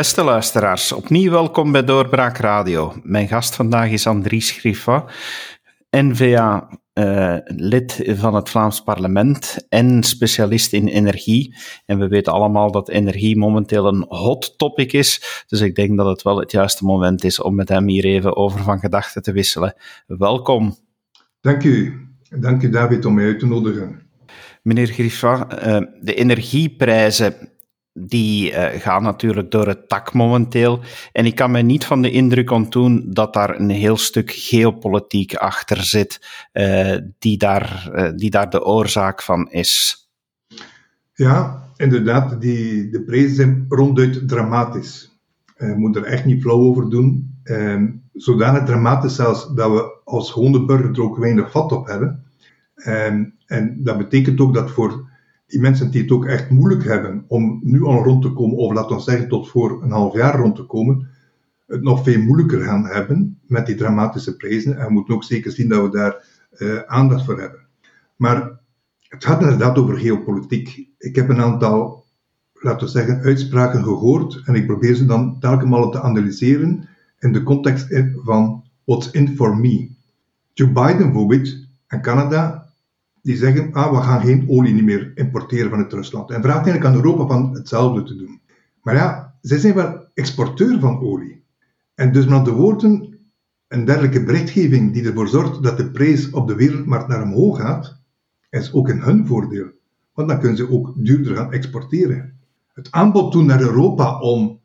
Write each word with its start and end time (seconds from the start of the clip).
Beste 0.00 0.24
luisteraars, 0.24 0.92
opnieuw 0.92 1.30
welkom 1.30 1.72
bij 1.72 1.84
Doorbraak 1.84 2.36
Radio. 2.36 2.94
Mijn 3.02 3.28
gast 3.28 3.54
vandaag 3.54 3.90
is 3.90 4.06
Andries 4.06 4.50
Griffa, 4.50 5.04
N-VA-lid 5.90 8.00
uh, 8.02 8.18
van 8.18 8.34
het 8.34 8.48
Vlaams 8.48 8.82
parlement 8.82 9.66
en 9.68 10.02
specialist 10.02 10.72
in 10.72 10.86
energie. 10.86 11.56
En 11.86 11.98
we 11.98 12.08
weten 12.08 12.32
allemaal 12.32 12.70
dat 12.70 12.88
energie 12.88 13.36
momenteel 13.36 13.86
een 13.86 14.04
hot 14.08 14.58
topic 14.58 14.92
is, 14.92 15.44
dus 15.46 15.60
ik 15.60 15.74
denk 15.74 15.96
dat 15.96 16.06
het 16.06 16.22
wel 16.22 16.38
het 16.38 16.50
juiste 16.50 16.84
moment 16.84 17.24
is 17.24 17.40
om 17.40 17.54
met 17.54 17.68
hem 17.68 17.88
hier 17.88 18.04
even 18.04 18.36
over 18.36 18.62
van 18.62 18.78
gedachten 18.78 19.22
te 19.22 19.32
wisselen. 19.32 19.74
Welkom. 20.06 20.76
Dank 21.40 21.64
u. 21.64 22.06
Dank 22.36 22.62
u 22.62 22.70
David 22.70 23.04
om 23.04 23.14
mij 23.14 23.24
uit 23.24 23.38
te 23.38 23.46
nodigen. 23.46 24.02
Meneer 24.62 24.86
Griffa, 24.86 25.66
uh, 25.66 25.86
de 26.00 26.14
energieprijzen 26.14 27.34
die 28.00 28.50
uh, 28.50 28.64
gaan 28.64 29.02
natuurlijk 29.02 29.50
door 29.50 29.66
het 29.66 29.88
tak 29.88 30.12
momenteel. 30.12 30.80
En 31.12 31.26
ik 31.26 31.34
kan 31.34 31.50
me 31.50 31.62
niet 31.62 31.84
van 31.84 32.02
de 32.02 32.10
indruk 32.10 32.50
ontdoen 32.50 33.04
dat 33.08 33.34
daar 33.34 33.58
een 33.60 33.70
heel 33.70 33.96
stuk 33.96 34.30
geopolitiek 34.30 35.34
achter 35.34 35.84
zit, 35.84 36.20
uh, 36.52 36.96
die, 37.18 37.38
daar, 37.38 37.90
uh, 37.94 38.10
die 38.16 38.30
daar 38.30 38.50
de 38.50 38.64
oorzaak 38.64 39.22
van 39.22 39.50
is. 39.50 39.96
Ja, 41.14 41.68
inderdaad, 41.76 42.40
die, 42.40 42.90
de 42.90 43.02
prijzen 43.02 43.34
zijn 43.34 43.66
ronduit 43.68 44.28
dramatisch. 44.28 45.18
Je 45.58 45.74
moet 45.76 45.96
er 45.96 46.04
echt 46.04 46.24
niet 46.24 46.42
flauw 46.42 46.60
over 46.60 46.90
doen. 46.90 47.38
Um, 47.44 48.02
zodanig 48.12 48.64
dramatisch 48.64 49.14
zelfs 49.14 49.54
dat 49.54 49.70
we 49.70 50.00
als 50.04 50.30
gewone 50.30 50.64
burger 50.64 50.90
er 50.90 51.02
ook 51.02 51.18
weinig 51.18 51.50
vat 51.50 51.72
op 51.72 51.86
hebben. 51.86 52.24
Um, 52.86 53.34
en 53.46 53.80
dat 53.82 53.98
betekent 53.98 54.40
ook 54.40 54.54
dat 54.54 54.70
voor 54.70 55.09
die 55.50 55.60
mensen 55.60 55.90
die 55.90 56.02
het 56.02 56.10
ook 56.10 56.26
echt 56.26 56.50
moeilijk 56.50 56.84
hebben 56.84 57.24
om 57.26 57.60
nu 57.62 57.84
al 57.84 58.04
rond 58.04 58.22
te 58.22 58.32
komen, 58.32 58.56
of 58.56 58.72
laten 58.72 58.96
we 58.96 59.02
zeggen 59.02 59.28
tot 59.28 59.48
voor 59.48 59.82
een 59.82 59.90
half 59.90 60.14
jaar 60.14 60.38
rond 60.38 60.56
te 60.56 60.62
komen, 60.62 61.08
het 61.66 61.82
nog 61.82 62.02
veel 62.02 62.20
moeilijker 62.20 62.60
gaan 62.60 62.86
hebben 62.86 63.38
met 63.46 63.66
die 63.66 63.74
dramatische 63.74 64.36
prijzen. 64.36 64.78
En 64.78 64.86
we 64.86 64.92
moeten 64.92 65.14
ook 65.14 65.24
zeker 65.24 65.50
zien 65.50 65.68
dat 65.68 65.82
we 65.82 65.90
daar 65.90 66.24
uh, 66.58 66.78
aandacht 66.86 67.24
voor 67.24 67.40
hebben. 67.40 67.60
Maar 68.16 68.58
het 69.08 69.24
gaat 69.24 69.42
inderdaad 69.42 69.78
over 69.78 69.98
geopolitiek. 69.98 70.88
Ik 70.98 71.16
heb 71.16 71.28
een 71.28 71.40
aantal, 71.40 72.04
laten 72.52 72.86
we 72.86 72.92
zeggen, 72.92 73.20
uitspraken 73.20 73.82
gehoord 73.82 74.42
en 74.44 74.54
ik 74.54 74.66
probeer 74.66 74.94
ze 74.94 75.04
dan 75.04 75.40
telkens 75.40 75.90
te 75.90 76.02
analyseren 76.02 76.88
in 77.18 77.32
de 77.32 77.42
context 77.42 77.86
van 78.14 78.64
what's 78.84 79.10
in 79.10 79.36
for 79.36 79.56
me. 79.56 79.90
Joe 80.52 80.68
Biden 80.68 81.12
bijvoorbeeld 81.12 81.66
en 81.86 82.02
Canada 82.02 82.59
die 83.22 83.36
zeggen, 83.36 83.72
ah, 83.72 83.90
we 83.90 84.02
gaan 84.02 84.20
geen 84.20 84.48
olie 84.48 84.82
meer 84.82 85.12
importeren 85.14 85.70
vanuit 85.70 85.92
Rusland. 85.92 86.30
En 86.30 86.42
vraagt 86.42 86.66
eigenlijk 86.66 86.84
aan 86.84 87.04
Europa 87.04 87.26
van 87.26 87.54
hetzelfde 87.54 88.02
te 88.02 88.16
doen. 88.16 88.40
Maar 88.82 88.94
ja, 88.94 89.34
zij 89.40 89.58
zijn 89.58 89.74
wel 89.74 90.06
exporteur 90.14 90.80
van 90.80 91.00
olie. 91.00 91.44
En 91.94 92.12
dus 92.12 92.24
met 92.24 92.38
andere 92.38 92.56
woorden, 92.56 93.18
een 93.68 93.84
dergelijke 93.84 94.24
berichtgeving 94.24 94.92
die 94.92 95.04
ervoor 95.04 95.28
zorgt 95.28 95.62
dat 95.62 95.76
de 95.76 95.90
prijs 95.90 96.30
op 96.30 96.48
de 96.48 96.54
wereldmarkt 96.54 97.08
naar 97.08 97.22
omhoog 97.22 97.60
gaat, 97.60 98.00
is 98.50 98.72
ook 98.72 98.88
in 98.88 98.98
hun 98.98 99.26
voordeel. 99.26 99.66
Want 100.12 100.28
dan 100.28 100.38
kunnen 100.38 100.56
ze 100.56 100.70
ook 100.70 100.92
duurder 100.96 101.36
gaan 101.36 101.52
exporteren. 101.52 102.38
Het 102.72 102.90
aanbod 102.90 103.32
toen 103.32 103.46
naar 103.46 103.60
Europa 103.60 104.20
om 104.20 104.60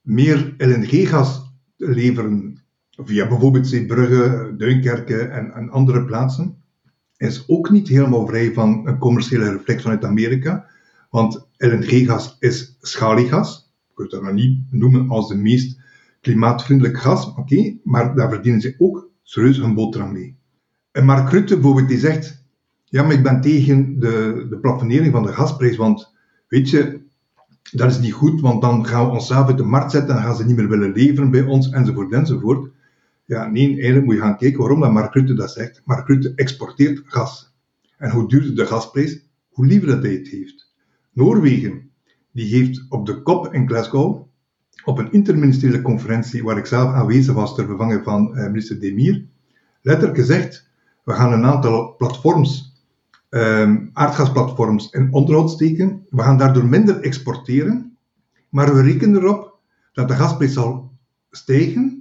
meer 0.00 0.54
LNG-gas 0.58 1.52
te 1.76 1.88
leveren, 1.88 2.62
via 2.90 3.28
bijvoorbeeld 3.28 3.66
Zeebrugge, 3.66 4.54
Duinkerke 4.56 5.18
en, 5.18 5.52
en 5.54 5.70
andere 5.70 6.04
plaatsen, 6.04 6.59
is 7.28 7.44
ook 7.48 7.70
niet 7.70 7.88
helemaal 7.88 8.26
vrij 8.26 8.52
van 8.52 8.86
een 8.86 8.98
commerciële 8.98 9.50
reflex 9.50 9.82
vanuit 9.82 10.04
Amerika. 10.04 10.66
Want 11.10 11.46
LNG-gas 11.56 12.36
is 12.38 12.76
schaliegas. 12.80 13.72
Je 13.88 13.94
kunt 13.94 14.10
dat 14.10 14.22
nog 14.22 14.32
niet 14.32 14.60
noemen 14.70 15.08
als 15.08 15.28
de 15.28 15.34
meest 15.34 15.80
klimaatvriendelijk 16.20 16.98
gas, 16.98 17.34
oké, 17.34 17.76
maar 17.84 18.14
daar 18.14 18.28
verdienen 18.28 18.60
ze 18.60 18.74
ook 18.78 19.08
serieus 19.22 19.58
een 19.58 19.74
boterham 19.74 20.12
mee. 20.12 20.36
En 20.92 21.04
Mark 21.04 21.30
Rutte 21.30 21.54
bijvoorbeeld, 21.54 21.88
die 21.88 21.98
zegt, 21.98 22.44
ja, 22.84 23.02
maar 23.02 23.12
ik 23.12 23.22
ben 23.22 23.40
tegen 23.40 23.98
de, 23.98 24.46
de 24.50 24.58
plafonnering 24.58 25.12
van 25.12 25.22
de 25.22 25.32
gasprijs, 25.32 25.76
want 25.76 26.14
weet 26.48 26.70
je, 26.70 27.00
dat 27.70 27.90
is 27.90 27.98
niet 27.98 28.12
goed, 28.12 28.40
want 28.40 28.62
dan 28.62 28.86
gaan 28.86 29.06
we 29.06 29.12
onszelf 29.12 29.46
uit 29.46 29.56
de 29.56 29.62
markt 29.62 29.90
zetten 29.90 30.16
en 30.16 30.22
gaan 30.22 30.36
ze 30.36 30.44
niet 30.44 30.56
meer 30.56 30.68
willen 30.68 30.92
leveren 30.92 31.30
bij 31.30 31.42
ons, 31.42 31.70
enzovoort, 31.70 32.12
enzovoort. 32.12 32.70
Ja, 33.30 33.46
nee, 33.46 33.66
eigenlijk 33.66 34.04
moet 34.04 34.14
je 34.14 34.20
gaan 34.20 34.36
kijken 34.36 34.58
waarom 34.58 34.80
dat 34.80 34.92
Mark 34.92 35.14
Rutte 35.14 35.34
dat 35.34 35.52
zegt. 35.52 35.82
Mark 35.84 36.08
Rutte 36.08 36.32
exporteert 36.34 37.02
gas. 37.04 37.54
En 37.96 38.10
hoe 38.10 38.28
duurder 38.28 38.54
de 38.54 38.66
gasprijs, 38.66 39.26
hoe 39.48 39.66
liever 39.66 39.88
dat 39.88 40.02
hij 40.02 40.12
het 40.12 40.28
heeft. 40.28 40.74
Noorwegen, 41.12 41.90
die 42.32 42.54
heeft 42.54 42.86
op 42.88 43.06
de 43.06 43.22
kop 43.22 43.54
in 43.54 43.68
Glasgow, 43.68 44.26
op 44.84 44.98
een 44.98 45.12
interministeriële 45.12 45.82
conferentie 45.82 46.42
waar 46.42 46.58
ik 46.58 46.66
zelf 46.66 46.92
aanwezig 46.92 47.34
was 47.34 47.54
ter 47.54 47.66
vervanging 47.66 48.04
van 48.04 48.36
eh, 48.36 48.46
minister 48.46 48.80
Demir, 48.80 49.26
letterlijk 49.82 50.18
gezegd, 50.18 50.70
we 51.04 51.12
gaan 51.12 51.32
een 51.32 51.44
aantal 51.44 51.96
platforms, 51.96 52.82
eh, 53.28 53.74
aardgasplatforms 53.92 54.90
in 54.90 55.12
onderhoud 55.12 55.50
steken. 55.50 56.06
We 56.08 56.22
gaan 56.22 56.38
daardoor 56.38 56.66
minder 56.66 57.00
exporteren, 57.00 57.96
maar 58.48 58.74
we 58.74 58.82
rekenen 58.82 59.22
erop 59.22 59.58
dat 59.92 60.08
de 60.08 60.14
gasprijs 60.14 60.52
zal 60.52 60.92
stijgen 61.30 62.00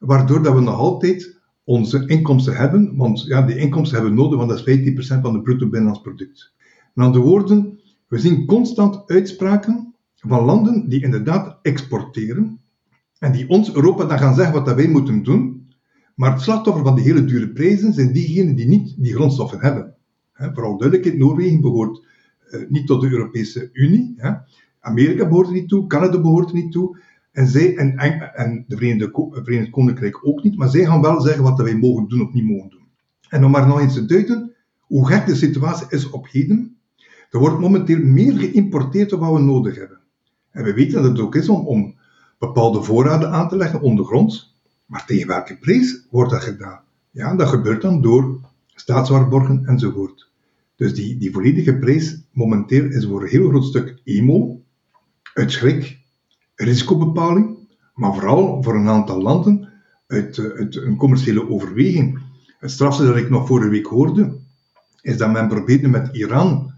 waardoor 0.00 0.42
dat 0.42 0.54
we 0.54 0.60
nog 0.60 0.78
altijd 0.78 1.38
onze 1.64 2.06
inkomsten 2.06 2.56
hebben, 2.56 2.96
want 2.96 3.22
ja, 3.22 3.42
die 3.42 3.56
inkomsten 3.56 3.98
hebben 3.98 4.16
we 4.16 4.22
nodig, 4.22 4.38
want 4.38 4.50
dat 4.50 4.68
is 4.68 5.16
15% 5.16 5.20
van 5.20 5.34
het 5.34 5.42
bruto 5.42 5.68
binnenlands 5.68 6.00
product. 6.00 6.54
Met 6.94 7.06
andere 7.06 7.24
woorden, 7.24 7.80
we 8.08 8.18
zien 8.18 8.46
constant 8.46 9.02
uitspraken 9.06 9.94
van 10.16 10.44
landen 10.44 10.88
die 10.88 11.02
inderdaad 11.02 11.58
exporteren 11.62 12.60
en 13.18 13.32
die 13.32 13.48
ons, 13.48 13.74
Europa, 13.74 14.04
dan 14.04 14.18
gaan 14.18 14.34
zeggen 14.34 14.54
wat 14.54 14.66
dat 14.66 14.76
wij 14.76 14.88
moeten 14.88 15.22
doen, 15.22 15.68
maar 16.14 16.32
het 16.32 16.40
slachtoffer 16.40 16.84
van 16.84 16.94
die 16.94 17.04
hele 17.04 17.24
dure 17.24 17.48
prijzen 17.48 17.92
zijn 17.92 18.12
diegenen 18.12 18.54
die 18.54 18.66
niet 18.66 18.94
die 18.98 19.14
grondstoffen 19.14 19.60
hebben. 19.60 19.94
He, 20.32 20.52
vooral 20.52 20.76
duidelijkheid, 20.76 21.18
Noorwegen 21.18 21.60
behoort 21.60 22.06
uh, 22.50 22.60
niet 22.68 22.86
tot 22.86 23.00
de 23.00 23.10
Europese 23.10 23.70
Unie. 23.72 24.16
Amerika 24.80 25.28
behoort 25.28 25.46
er 25.46 25.52
niet 25.52 25.68
toe, 25.68 25.86
Canada 25.86 26.20
behoort 26.20 26.48
er 26.48 26.54
niet 26.54 26.72
toe, 26.72 26.98
en, 27.32 27.46
zij, 27.46 27.76
en, 27.76 27.98
en 28.34 28.64
de 28.68 28.76
Verenigde, 28.76 29.28
Verenigd 29.42 29.70
Koninkrijk 29.70 30.26
ook 30.26 30.42
niet, 30.42 30.56
maar 30.56 30.68
zij 30.68 30.84
gaan 30.84 31.00
wel 31.00 31.20
zeggen 31.20 31.42
wat 31.42 31.60
wij 31.60 31.76
mogen 31.76 32.08
doen 32.08 32.26
of 32.26 32.32
niet 32.32 32.44
mogen 32.44 32.70
doen. 32.70 32.88
En 33.28 33.44
om 33.44 33.50
maar 33.50 33.66
nog 33.66 33.80
eens 33.80 33.94
te 33.94 34.04
duiden 34.04 34.54
hoe 34.80 35.06
gek 35.06 35.26
de 35.26 35.34
situatie 35.34 35.86
is 35.90 36.10
op 36.10 36.28
heden, 36.30 36.76
er 37.30 37.38
wordt 37.38 37.58
momenteel 37.58 37.98
meer 37.98 38.38
geïmporteerd 38.38 39.10
dan 39.10 39.18
wat 39.18 39.32
we 39.32 39.40
nodig 39.40 39.74
hebben. 39.76 39.98
En 40.50 40.64
we 40.64 40.74
weten 40.74 41.02
dat 41.02 41.10
het 41.10 41.20
ook 41.20 41.34
is 41.34 41.48
om, 41.48 41.66
om 41.66 41.94
bepaalde 42.38 42.82
voorraden 42.82 43.30
aan 43.30 43.48
te 43.48 43.56
leggen 43.56 43.80
ondergronds, 43.80 44.60
maar 44.86 45.06
tegen 45.06 45.26
welke 45.26 45.56
prijs 45.56 46.06
wordt 46.10 46.30
dat 46.30 46.42
gedaan? 46.42 46.80
Ja, 47.10 47.34
dat 47.36 47.48
gebeurt 47.48 47.82
dan 47.82 48.02
door 48.02 48.40
staatswaarborgen 48.74 49.64
enzovoort. 49.66 50.30
Dus 50.76 50.94
die, 50.94 51.18
die 51.18 51.32
volledige 51.32 51.74
prijs 51.76 52.22
momenteel 52.32 52.84
is 52.84 53.04
voor 53.04 53.22
een 53.22 53.28
heel 53.28 53.48
groot 53.48 53.64
stuk 53.64 54.00
emo, 54.04 54.62
uit 55.34 55.52
schrik, 55.52 55.99
risicobepaling, 56.64 57.58
maar 57.94 58.14
vooral 58.14 58.62
voor 58.62 58.74
een 58.74 58.88
aantal 58.88 59.22
landen 59.22 59.68
uit, 60.06 60.38
eh, 60.38 60.44
uit 60.44 60.76
een 60.76 60.96
commerciële 60.96 61.48
overweging. 61.48 62.18
Het 62.58 62.70
strafste 62.70 63.06
dat 63.06 63.16
ik 63.16 63.30
nog 63.30 63.46
vorige 63.46 63.70
week 63.70 63.86
hoorde, 63.86 64.38
is 65.02 65.16
dat 65.16 65.32
men 65.32 65.48
probeerde 65.48 65.88
met 65.88 66.08
Iran 66.12 66.72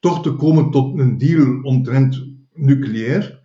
toch 0.00 0.22
te 0.22 0.32
komen 0.32 0.70
tot 0.70 0.98
een 0.98 1.18
deal 1.18 1.62
omtrent 1.62 2.24
nucleair, 2.52 3.44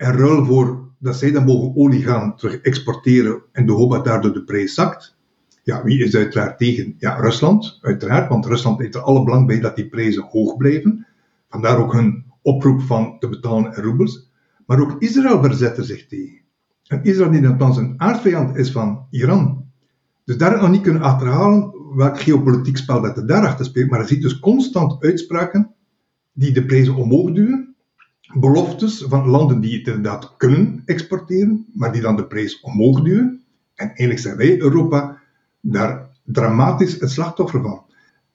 en 0.00 0.16
ruil 0.16 0.44
voor 0.44 0.88
dat 0.98 1.16
zij 1.16 1.30
dan 1.30 1.44
mogen 1.44 1.76
olie 1.76 2.02
gaan 2.02 2.34
exporteren 2.62 3.42
en 3.52 3.66
de 3.66 3.72
hoop 3.72 3.90
dat 3.90 4.04
daardoor 4.04 4.32
de 4.32 4.44
prijs 4.44 4.74
zakt. 4.74 5.16
Ja, 5.62 5.82
wie 5.82 6.04
is 6.04 6.16
uiteraard 6.16 6.58
tegen? 6.58 6.94
Ja, 6.98 7.14
Rusland, 7.14 7.78
uiteraard, 7.82 8.28
want 8.28 8.46
Rusland 8.46 8.78
heeft 8.78 8.94
er 8.94 9.00
alle 9.00 9.24
belang 9.24 9.46
bij 9.46 9.60
dat 9.60 9.76
die 9.76 9.88
prijzen 9.88 10.22
hoog 10.22 10.56
blijven. 10.56 11.06
Vandaar 11.48 11.78
ook 11.78 11.92
hun 11.92 12.24
oproep 12.42 12.80
van 12.80 13.18
te 13.18 13.28
betalen 13.28 13.76
in 13.76 13.82
roebels. 13.82 14.29
Maar 14.70 14.80
ook 14.80 14.96
Israël 14.98 15.42
verzette 15.42 15.84
zich 15.84 16.06
tegen. 16.06 16.40
En 16.86 17.02
Israël 17.02 17.30
die 17.30 17.40
nogthans 17.40 17.76
een 17.76 17.94
aardvijand 17.96 18.56
is 18.56 18.72
van 18.72 19.06
Iran. 19.10 19.64
Dus 20.24 20.36
daar 20.36 20.60
nog 20.60 20.70
niet 20.70 20.82
kunnen 20.82 21.02
achterhalen 21.02 21.72
welk 21.94 22.20
geopolitiek 22.20 22.76
spel 22.76 23.00
dat 23.00 23.16
er 23.16 23.26
daarachter 23.26 23.64
speelt. 23.64 23.90
Maar 23.90 24.00
je 24.00 24.06
ziet 24.06 24.22
dus 24.22 24.38
constant 24.38 25.02
uitspraken 25.02 25.74
die 26.32 26.52
de 26.52 26.64
prijzen 26.64 26.94
omhoog 26.94 27.32
duwen. 27.32 27.74
Beloftes 28.34 29.04
van 29.08 29.28
landen 29.28 29.60
die 29.60 29.78
het 29.78 29.86
inderdaad 29.86 30.36
kunnen 30.36 30.82
exporteren, 30.84 31.66
maar 31.72 31.92
die 31.92 32.02
dan 32.02 32.16
de 32.16 32.26
prijs 32.26 32.60
omhoog 32.60 33.02
duwen. 33.02 33.42
En 33.74 33.86
eigenlijk 33.86 34.20
zijn 34.20 34.36
wij, 34.36 34.60
Europa, 34.60 35.20
daar 35.60 36.08
dramatisch 36.24 37.00
het 37.00 37.10
slachtoffer 37.10 37.62
van. 37.62 37.84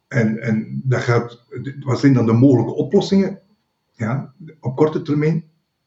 En, 0.08 0.42
en 0.42 0.82
dat 0.84 1.02
gaat, 1.02 1.46
wat 1.80 2.00
zijn 2.00 2.14
dan 2.14 2.26
de 2.26 2.34
mogelijke 2.34 2.74
oplossingen? 2.74 3.40
Ja, 3.94 4.34
op 4.60 4.76
korte 4.76 5.02
termijn 5.02 5.44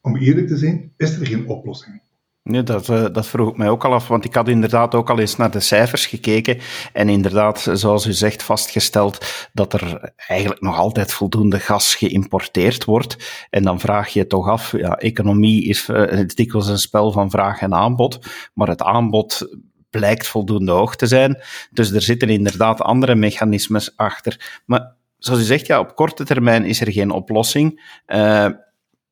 om 0.09 0.17
eerlijk 0.17 0.47
te 0.47 0.57
zijn, 0.57 0.93
is 0.97 1.19
er 1.19 1.27
geen 1.27 1.47
oplossing. 1.47 2.01
Nee, 2.43 2.63
dat, 2.63 2.89
uh, 2.89 3.05
dat 3.11 3.27
vroeg 3.27 3.49
ik 3.49 3.57
mij 3.57 3.69
ook 3.69 3.85
al 3.85 3.93
af, 3.93 4.07
want 4.07 4.25
ik 4.25 4.35
had 4.35 4.47
inderdaad 4.47 4.95
ook 4.95 5.09
al 5.09 5.19
eens 5.19 5.35
naar 5.35 5.51
de 5.51 5.59
cijfers 5.59 6.05
gekeken 6.05 6.57
en 6.93 7.09
inderdaad, 7.09 7.69
zoals 7.73 8.05
u 8.05 8.11
zegt, 8.11 8.43
vastgesteld 8.43 9.25
dat 9.53 9.73
er 9.73 10.13
eigenlijk 10.27 10.61
nog 10.61 10.77
altijd 10.77 11.13
voldoende 11.13 11.59
gas 11.59 11.95
geïmporteerd 11.95 12.85
wordt. 12.85 13.47
En 13.49 13.63
dan 13.63 13.79
vraag 13.79 14.09
je 14.09 14.27
toch 14.27 14.47
af, 14.47 14.71
ja, 14.77 14.97
economie 14.97 15.65
is 15.65 15.87
uh, 15.89 16.27
dikwijls 16.27 16.67
een 16.67 16.79
spel 16.79 17.11
van 17.11 17.29
vraag 17.29 17.61
en 17.61 17.73
aanbod, 17.73 18.19
maar 18.53 18.67
het 18.67 18.81
aanbod 18.81 19.57
blijkt 19.89 20.27
voldoende 20.27 20.71
hoog 20.71 20.95
te 20.95 21.07
zijn. 21.07 21.41
Dus 21.71 21.91
er 21.91 22.01
zitten 22.01 22.29
inderdaad 22.29 22.81
andere 22.81 23.15
mechanismes 23.15 23.97
achter. 23.97 24.61
Maar 24.65 24.95
zoals 25.17 25.41
u 25.41 25.43
zegt, 25.43 25.67
ja, 25.67 25.79
op 25.79 25.95
korte 25.95 26.25
termijn 26.25 26.65
is 26.65 26.81
er 26.81 26.91
geen 26.91 27.11
oplossing. 27.11 27.97
Uh, 28.07 28.49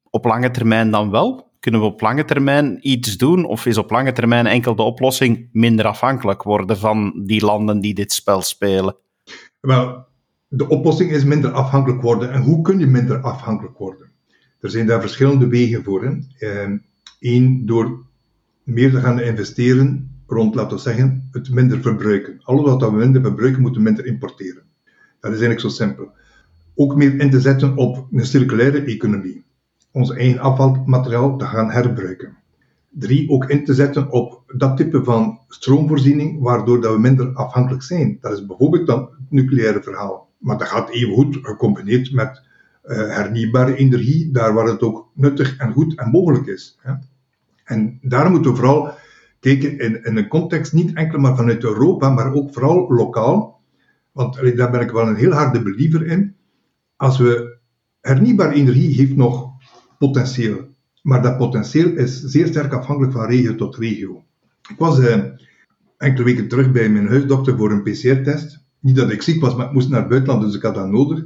op 0.09 0.25
lange 0.25 0.51
termijn 0.51 0.92
dan 0.92 1.09
wel? 1.09 1.51
Kunnen 1.59 1.81
we 1.81 1.88
op 1.88 2.01
lange 2.01 2.25
termijn 2.25 2.77
iets 2.81 3.18
doen? 3.18 3.45
Of 3.45 3.65
is 3.65 3.77
op 3.77 3.92
lange 3.92 4.12
termijn 4.12 4.45
enkel 4.45 4.75
de 4.75 4.83
oplossing 4.83 5.50
minder 5.51 5.86
afhankelijk 5.86 6.44
worden 6.44 6.77
van 6.77 7.24
die 7.25 7.45
landen 7.45 7.80
die 7.80 7.94
dit 7.94 8.13
spel 8.13 8.42
spelen? 8.42 8.95
Wel, 9.59 10.06
de 10.48 10.68
oplossing 10.68 11.12
is 11.12 11.24
minder 11.24 11.51
afhankelijk 11.51 12.01
worden. 12.01 12.31
En 12.31 12.42
hoe 12.42 12.62
kun 12.62 12.80
je 12.80 12.88
minder 12.88 13.21
afhankelijk 13.21 13.77
worden? 13.77 14.12
Er 14.59 14.69
zijn 14.69 14.86
daar 14.86 15.01
verschillende 15.01 15.48
wegen 15.48 15.83
voor. 15.83 16.04
Eén, 16.04 16.83
ehm, 17.19 17.65
door 17.65 18.06
meer 18.63 18.92
te 18.92 19.00
gaan 19.00 19.19
investeren 19.19 20.21
rond, 20.27 20.56
laten 20.56 20.75
we 20.75 20.83
zeggen, 20.83 21.30
het 21.31 21.50
minder 21.50 21.81
verbruiken. 21.81 22.39
Alles 22.44 22.63
wat 22.63 22.81
we 22.81 22.92
minder 22.92 23.21
verbruiken, 23.21 23.62
moeten 23.62 23.81
we 23.81 23.88
minder 23.88 24.06
importeren. 24.06 24.63
Dat 25.19 25.31
is 25.31 25.39
eigenlijk 25.42 25.59
zo 25.59 25.69
simpel. 25.69 26.12
Ook 26.75 26.95
meer 26.95 27.19
in 27.19 27.30
te 27.30 27.42
zetten 27.42 27.75
op 27.75 28.07
een 28.12 28.25
circulaire 28.25 28.81
economie 28.81 29.45
ons 29.98 30.12
eigen 30.12 30.40
afvalmateriaal 30.40 31.38
te 31.38 31.46
gaan 31.46 31.72
herbruiken. 31.72 32.38
Drie, 32.90 33.30
ook 33.30 33.46
in 33.46 33.66
te 33.66 33.74
zetten 33.74 34.12
op 34.12 34.44
dat 34.56 34.78
type 34.78 35.04
van 35.04 35.40
stroomvoorziening, 35.48 36.42
waardoor 36.42 36.82
dat 36.82 36.94
we 36.94 37.00
minder 37.00 37.34
afhankelijk 37.34 37.84
zijn. 37.84 38.18
Dat 38.22 38.32
is 38.32 38.46
bijvoorbeeld 38.46 38.88
dan 38.88 39.00
het 39.00 39.30
nucleaire 39.30 39.84
verhaal. 39.84 40.30
Maar 40.38 40.58
dat 40.58 40.68
gaat 40.68 40.90
even 40.90 41.14
goed 41.14 41.38
gecombineerd 41.42 42.14
met 42.14 42.42
uh, 42.86 42.98
hernieuwbare 42.98 43.76
energie, 43.76 44.32
daar 44.32 44.54
waar 44.54 44.66
het 44.66 44.82
ook 44.82 45.10
nuttig 45.14 45.58
en 45.58 45.72
goed 45.72 46.00
en 46.00 46.10
mogelijk 46.10 46.46
is. 46.46 46.78
Hè. 46.82 46.94
En 47.64 48.00
daar 48.02 48.32
moeten 48.32 48.52
we 48.52 48.58
vooral 48.58 48.94
kijken 49.40 49.80
in, 49.80 50.04
in, 50.04 50.18
een 50.18 50.28
context, 50.28 50.74
niet 50.74 50.94
enkel 50.94 51.20
maar 51.20 51.36
vanuit 51.36 51.64
Europa, 51.64 52.10
maar 52.10 52.34
ook 52.34 52.54
vooral 52.54 52.94
lokaal. 52.94 53.62
Want 54.12 54.56
daar 54.58 54.72
ben 54.72 54.82
ik 54.82 54.92
wel 54.92 55.08
een 55.08 55.16
heel 55.16 55.32
harde 55.32 55.62
believer 55.62 56.06
in. 56.06 56.36
Als 56.96 57.18
we 57.18 57.58
hernieuwbare 58.02 58.54
energie 58.54 58.96
heeft 58.96 59.16
nog 59.16 59.56
potentieel. 59.98 60.68
Maar 61.02 61.22
dat 61.22 61.38
potentieel 61.38 61.90
is 61.90 62.22
zeer 62.22 62.48
sterk 62.48 62.74
afhankelijk 62.74 63.14
van 63.14 63.26
regio 63.26 63.56
tot 63.56 63.76
regio. 63.76 64.24
Ik 64.70 64.78
was 64.78 65.00
eh, 65.00 65.24
enkele 65.98 66.24
weken 66.26 66.48
terug 66.48 66.72
bij 66.72 66.90
mijn 66.90 67.08
huisdokter 67.08 67.58
voor 67.58 67.72
een 67.72 67.84
PCR-test. 67.84 68.60
Niet 68.80 68.96
dat 68.96 69.12
ik 69.12 69.22
ziek 69.22 69.42
was, 69.42 69.56
maar 69.56 69.66
ik 69.66 69.72
moest 69.72 69.90
naar 69.90 70.00
het 70.00 70.10
buitenland, 70.10 70.42
dus 70.42 70.56
ik 70.56 70.62
had 70.62 70.76
dat 70.76 70.90
nodig. 70.90 71.26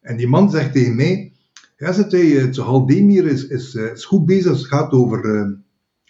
En 0.00 0.16
die 0.16 0.28
man 0.28 0.50
zegt 0.50 0.72
tegen 0.72 0.96
mij: 0.96 1.32
Ja, 1.76 1.92
zegt 1.92 2.12
hij, 2.12 2.26
het 2.26 2.56
Haldemir 2.56 3.26
is, 3.26 3.46
is, 3.46 3.74
eh, 3.74 3.92
is 3.92 4.04
goed 4.04 4.26
bezig 4.26 4.52
het 4.52 4.66
gaat 4.66 4.92
over, 4.92 5.58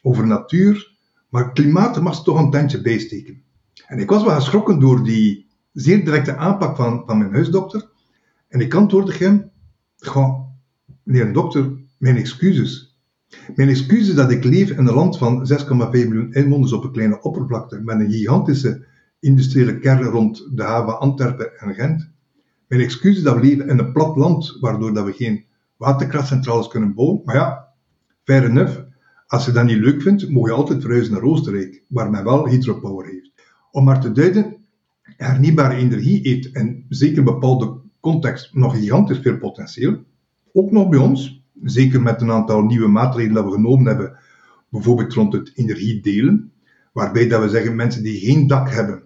over 0.03 0.27
natuur, 0.27 0.97
maar 1.29 1.53
klimaat 1.53 2.01
mag 2.01 2.23
toch 2.23 2.39
een 2.39 2.51
tandje 2.51 2.81
bijsteken. 2.81 3.43
En 3.87 3.99
ik 3.99 4.11
was 4.11 4.25
wel 4.25 4.35
geschrokken 4.35 4.79
door 4.79 5.05
die 5.05 5.47
zeer 5.73 6.05
directe 6.05 6.37
aanpak 6.37 6.77
van, 6.77 7.03
van 7.07 7.19
mijn 7.19 7.33
huisdokter. 7.33 7.89
En 8.49 8.61
ik 8.61 8.75
antwoordde 8.75 9.25
hem: 9.25 9.51
Gewoon, 9.97 10.47
meneer 11.03 11.33
dokter, 11.33 11.80
mijn 12.01 12.17
excuses. 12.17 12.99
Mijn 13.55 13.69
excuses 13.69 14.15
dat 14.15 14.31
ik 14.31 14.45
leef 14.45 14.71
in 14.71 14.87
een 14.87 14.95
land 14.95 15.19
van 15.19 15.49
6,5 15.53 15.67
miljoen 15.91 16.33
inwoners 16.33 16.73
op 16.73 16.85
een 16.85 16.93
kleine 16.93 17.23
oppervlakte, 17.23 17.81
met 17.81 18.01
een 18.01 18.11
gigantische 18.11 18.87
industriële 19.21 19.79
kern 19.79 20.03
rond 20.03 20.49
de 20.55 20.63
haven 20.63 21.01
Antwerpen 21.01 21.59
en 21.59 21.75
Gent. 21.75 22.11
Mijn 22.67 22.81
excuses 22.81 23.23
dat 23.23 23.35
we 23.35 23.41
leven 23.41 23.69
in 23.69 23.79
een 23.79 23.93
plat 23.93 24.17
land, 24.17 24.57
waardoor 24.61 24.95
dat 24.95 25.05
we 25.05 25.13
geen 25.13 25.45
waterkrachtcentrales 25.77 26.69
kunnen 26.69 26.95
bouwen. 26.95 27.21
Maar 27.25 27.35
ja, 27.35 27.69
fair. 28.25 28.89
Als 29.27 29.45
je 29.45 29.53
dat 29.53 29.65
niet 29.65 29.79
leuk 29.79 30.03
vindt, 30.03 30.31
mag 30.31 30.47
je 30.47 30.53
altijd 30.53 30.81
verhuizen 30.81 31.13
naar 31.13 31.23
Oostenrijk, 31.23 31.83
waar 31.89 32.11
men 32.11 32.25
wel 32.25 32.49
hydropower 32.49 33.07
heeft. 33.07 33.31
Om 33.71 33.85
maar 33.85 34.01
te 34.01 34.13
duiden, 34.13 34.57
hernieuwbare 35.03 35.75
energie 35.75 36.21
heeft 36.23 36.47
in 36.47 36.87
zeker 36.89 37.23
bepaalde 37.23 37.81
context 38.01 38.55
nog 38.55 38.77
gigantisch 38.77 39.19
veel 39.19 39.39
potentieel. 39.39 40.05
Ook 40.53 40.71
nog 40.71 40.89
bij 40.89 40.99
ons, 40.99 41.40
zeker 41.63 42.03
met 42.03 42.21
een 42.21 42.31
aantal 42.31 42.63
nieuwe 42.63 42.89
maatregelen 42.89 43.35
dat 43.35 43.45
we 43.45 43.51
genomen 43.51 43.87
hebben, 43.87 44.19
bijvoorbeeld 44.69 45.13
rond 45.13 45.33
het 45.33 45.53
energiedelen, 45.55 46.53
waarbij 46.93 47.29
dat 47.29 47.43
we 47.43 47.49
zeggen 47.49 47.77
mensen 47.77 48.03
die 48.03 48.21
geen 48.21 48.47
dak 48.47 48.71
hebben, 48.71 49.03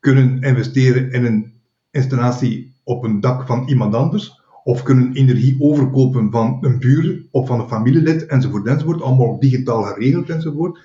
kunnen 0.00 0.40
investeren 0.40 1.10
in 1.10 1.24
een 1.24 1.52
installatie 1.90 2.74
op 2.84 3.04
een 3.04 3.20
dak 3.20 3.46
van 3.46 3.68
iemand 3.68 3.94
anders, 3.94 4.40
of 4.64 4.82
kunnen 4.82 5.12
energie 5.12 5.56
overkopen 5.58 6.30
van 6.30 6.58
een 6.60 6.78
buur 6.78 7.26
of 7.30 7.46
van 7.46 7.60
een 7.60 7.68
familielid, 7.68 8.26
enzovoort, 8.26 8.66
enzovoort, 8.66 9.02
allemaal 9.02 9.40
digitaal 9.40 9.82
geregeld, 9.82 10.30
enzovoort. 10.30 10.80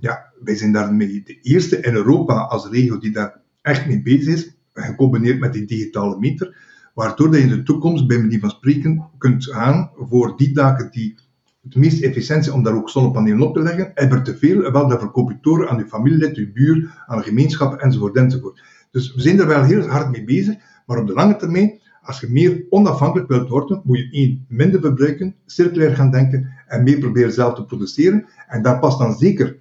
Ja, 0.00 0.32
wij 0.40 0.56
zijn 0.56 0.72
daarmee 0.72 1.22
de 1.24 1.40
eerste 1.40 1.80
in 1.80 1.94
Europa 1.94 2.34
als 2.34 2.68
regio 2.68 2.98
die 2.98 3.10
daar 3.10 3.40
echt 3.62 3.86
mee 3.86 4.02
bezig 4.02 4.34
is, 4.34 4.56
gecombineerd 4.72 5.38
met 5.38 5.52
die 5.52 5.64
digitale 5.64 6.18
meter 6.18 6.56
waardoor 6.96 7.36
je 7.36 7.42
in 7.42 7.48
de 7.48 7.62
toekomst, 7.62 8.06
bij 8.06 8.18
manier 8.18 8.40
van 8.40 8.50
spreken, 8.50 9.08
kunt 9.18 9.44
gaan 9.44 9.90
voor 9.96 10.36
die 10.36 10.52
daken 10.52 10.90
die 10.90 11.14
het 11.62 11.76
meest 11.76 12.02
efficiënt 12.02 12.44
zijn 12.44 12.56
om 12.56 12.62
daar 12.62 12.76
ook 12.76 12.90
zonnepanelen 12.90 13.46
op 13.46 13.54
te 13.54 13.62
leggen. 13.62 13.90
Heb 13.94 14.12
er 14.12 14.22
te 14.22 14.36
veel, 14.36 14.72
wel, 14.72 14.88
dan 14.88 14.98
verkoop 14.98 15.30
je 15.30 15.38
door 15.40 15.68
aan 15.68 15.78
je 15.78 15.86
familielid, 15.86 16.36
je 16.36 16.52
buur, 16.52 17.04
aan 17.06 17.18
de 17.18 17.24
gemeenschap, 17.24 17.74
enzovoort, 17.80 18.16
enzovoort. 18.16 18.62
Dus 18.90 19.14
we 19.14 19.20
zijn 19.20 19.40
er 19.40 19.46
wel 19.46 19.62
heel 19.62 19.86
hard 19.86 20.10
mee 20.10 20.24
bezig, 20.24 20.56
maar 20.86 20.98
op 20.98 21.06
de 21.06 21.12
lange 21.12 21.36
termijn, 21.36 21.80
als 22.02 22.20
je 22.20 22.28
meer 22.30 22.64
onafhankelijk 22.70 23.28
wilt 23.28 23.48
worden, 23.48 23.80
moet 23.84 24.08
je 24.10 24.40
minder 24.48 24.80
verbruiken, 24.80 25.34
circulair 25.46 25.96
gaan 25.96 26.10
denken 26.10 26.52
en 26.66 26.82
meer 26.82 26.98
proberen 26.98 27.32
zelf 27.32 27.54
te 27.54 27.64
produceren. 27.64 28.26
En 28.46 28.62
daar 28.62 28.78
past 28.78 28.98
dan 28.98 29.16
zeker 29.16 29.56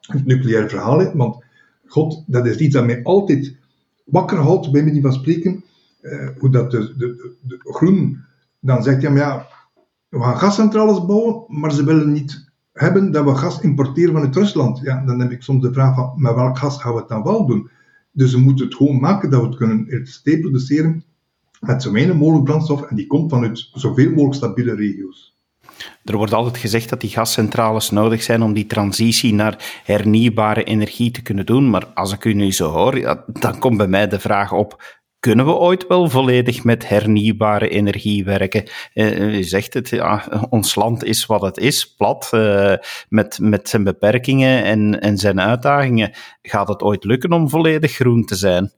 het 0.00 0.26
nucleaire 0.26 0.68
verhaal 0.68 1.00
in, 1.00 1.16
want 1.16 1.44
god, 1.86 2.24
dat 2.26 2.46
is 2.46 2.56
iets 2.56 2.74
dat 2.74 2.86
mij 2.86 3.02
altijd 3.02 3.56
wakker 4.04 4.38
houdt, 4.38 4.72
bij 4.72 4.84
manier 4.84 5.02
van 5.02 5.12
spreken 5.12 5.64
uh, 6.04 6.28
hoe 6.38 6.50
dat 6.50 6.70
de, 6.70 6.94
de, 6.96 7.36
de, 7.40 7.58
groen 7.62 8.24
dan 8.60 8.82
zegt, 8.82 9.02
ja, 9.02 9.10
maar 9.10 9.18
ja, 9.18 9.46
we 10.08 10.20
gaan 10.20 10.38
gascentrales 10.38 11.04
bouwen, 11.04 11.44
maar 11.48 11.72
ze 11.72 11.84
willen 11.84 12.12
niet 12.12 12.52
hebben 12.72 13.12
dat 13.12 13.24
we 13.24 13.34
gas 13.34 13.60
importeren 13.60 14.12
vanuit 14.12 14.36
Rusland. 14.36 14.80
Ja, 14.82 15.04
dan 15.04 15.20
heb 15.20 15.30
ik 15.30 15.42
soms 15.42 15.62
de 15.62 15.72
vraag 15.72 15.94
van, 15.94 16.12
met 16.16 16.34
welk 16.34 16.58
gas 16.58 16.80
gaan 16.80 16.92
we 16.92 16.98
het 16.98 17.08
dan 17.08 17.22
wel 17.22 17.46
doen? 17.46 17.70
Dus 18.12 18.32
we 18.32 18.40
moeten 18.40 18.64
het 18.64 18.74
gewoon 18.74 19.00
maken 19.00 19.30
dat 19.30 19.40
we 19.40 19.46
het 19.46 19.56
kunnen 19.56 19.86
elektriciteit 19.86 20.40
produceren 20.40 21.04
met 21.60 21.82
zo 21.82 21.92
weinig 21.92 22.16
mogelijk 22.16 22.44
brandstof 22.44 22.82
en 22.82 22.96
die 22.96 23.06
komt 23.06 23.30
vanuit 23.30 23.68
zoveel 23.72 24.10
mogelijk 24.10 24.34
stabiele 24.34 24.74
regio's. 24.74 25.34
Er 26.04 26.16
wordt 26.16 26.32
altijd 26.32 26.56
gezegd 26.56 26.88
dat 26.88 27.00
die 27.00 27.10
gascentrales 27.10 27.90
nodig 27.90 28.22
zijn 28.22 28.42
om 28.42 28.52
die 28.52 28.66
transitie 28.66 29.34
naar 29.34 29.82
hernieuwbare 29.84 30.64
energie 30.64 31.10
te 31.10 31.22
kunnen 31.22 31.46
doen. 31.46 31.70
Maar 31.70 31.86
als 31.86 32.12
ik 32.12 32.24
u 32.24 32.32
nu 32.32 32.52
zo 32.52 32.70
hoor, 32.70 33.24
dan 33.32 33.58
komt 33.58 33.76
bij 33.76 33.88
mij 33.88 34.08
de 34.08 34.20
vraag 34.20 34.52
op: 34.52 34.82
kunnen 35.24 35.44
we 35.44 35.52
ooit 35.52 35.86
wel 35.86 36.10
volledig 36.10 36.64
met 36.64 36.88
hernieuwbare 36.88 37.68
energie 37.68 38.24
werken? 38.24 38.64
Uh, 38.94 39.42
zegt 39.42 39.74
het, 39.74 39.88
ja, 39.88 40.46
ons 40.50 40.74
land 40.74 41.04
is 41.04 41.26
wat 41.26 41.42
het 41.42 41.56
is, 41.56 41.94
plat, 41.94 42.30
uh, 42.34 42.74
met, 43.08 43.38
met 43.42 43.68
zijn 43.68 43.84
beperkingen 43.84 44.64
en, 44.64 45.00
en 45.00 45.18
zijn 45.18 45.40
uitdagingen. 45.40 46.12
Gaat 46.42 46.68
het 46.68 46.82
ooit 46.82 47.04
lukken 47.04 47.32
om 47.32 47.48
volledig 47.48 47.92
groen 47.92 48.24
te 48.24 48.34
zijn? 48.34 48.72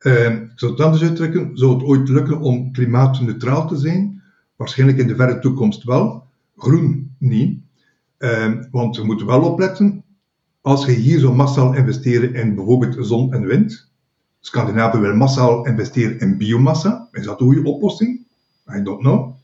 Uh, 0.00 0.30
ik 0.30 0.52
zou 0.54 0.72
het 0.72 0.80
anders 0.80 1.02
uitdrukken. 1.02 1.50
Zou 1.54 1.74
het 1.74 1.82
ooit 1.82 2.08
lukken 2.08 2.40
om 2.40 2.72
klimaatneutraal 2.72 3.68
te 3.68 3.76
zijn? 3.76 4.22
Waarschijnlijk 4.56 4.98
in 4.98 5.06
de 5.06 5.16
verre 5.16 5.38
toekomst 5.38 5.84
wel. 5.84 6.26
Groen 6.56 7.14
niet. 7.18 7.60
want 8.70 8.96
we 8.96 9.04
moeten 9.04 9.26
wel 9.26 9.42
opletten. 9.42 10.04
Als 10.60 10.86
je 10.86 10.92
hier 10.92 11.18
zo 11.18 11.34
massaal 11.34 11.74
investeren 11.74 12.34
in 12.34 12.54
bijvoorbeeld 12.54 13.06
zon 13.06 13.32
en 13.32 13.46
wind, 13.46 13.87
Scandinavië 14.40 14.98
wil 14.98 15.14
massaal 15.14 15.66
investeren 15.66 16.18
in 16.18 16.36
biomassa. 16.36 17.08
Is 17.12 17.24
dat 17.24 17.40
een 17.40 17.46
goede 17.46 17.68
oplossing? 17.68 18.26
I 18.76 18.82
don't 18.82 19.00
know. 19.00 19.36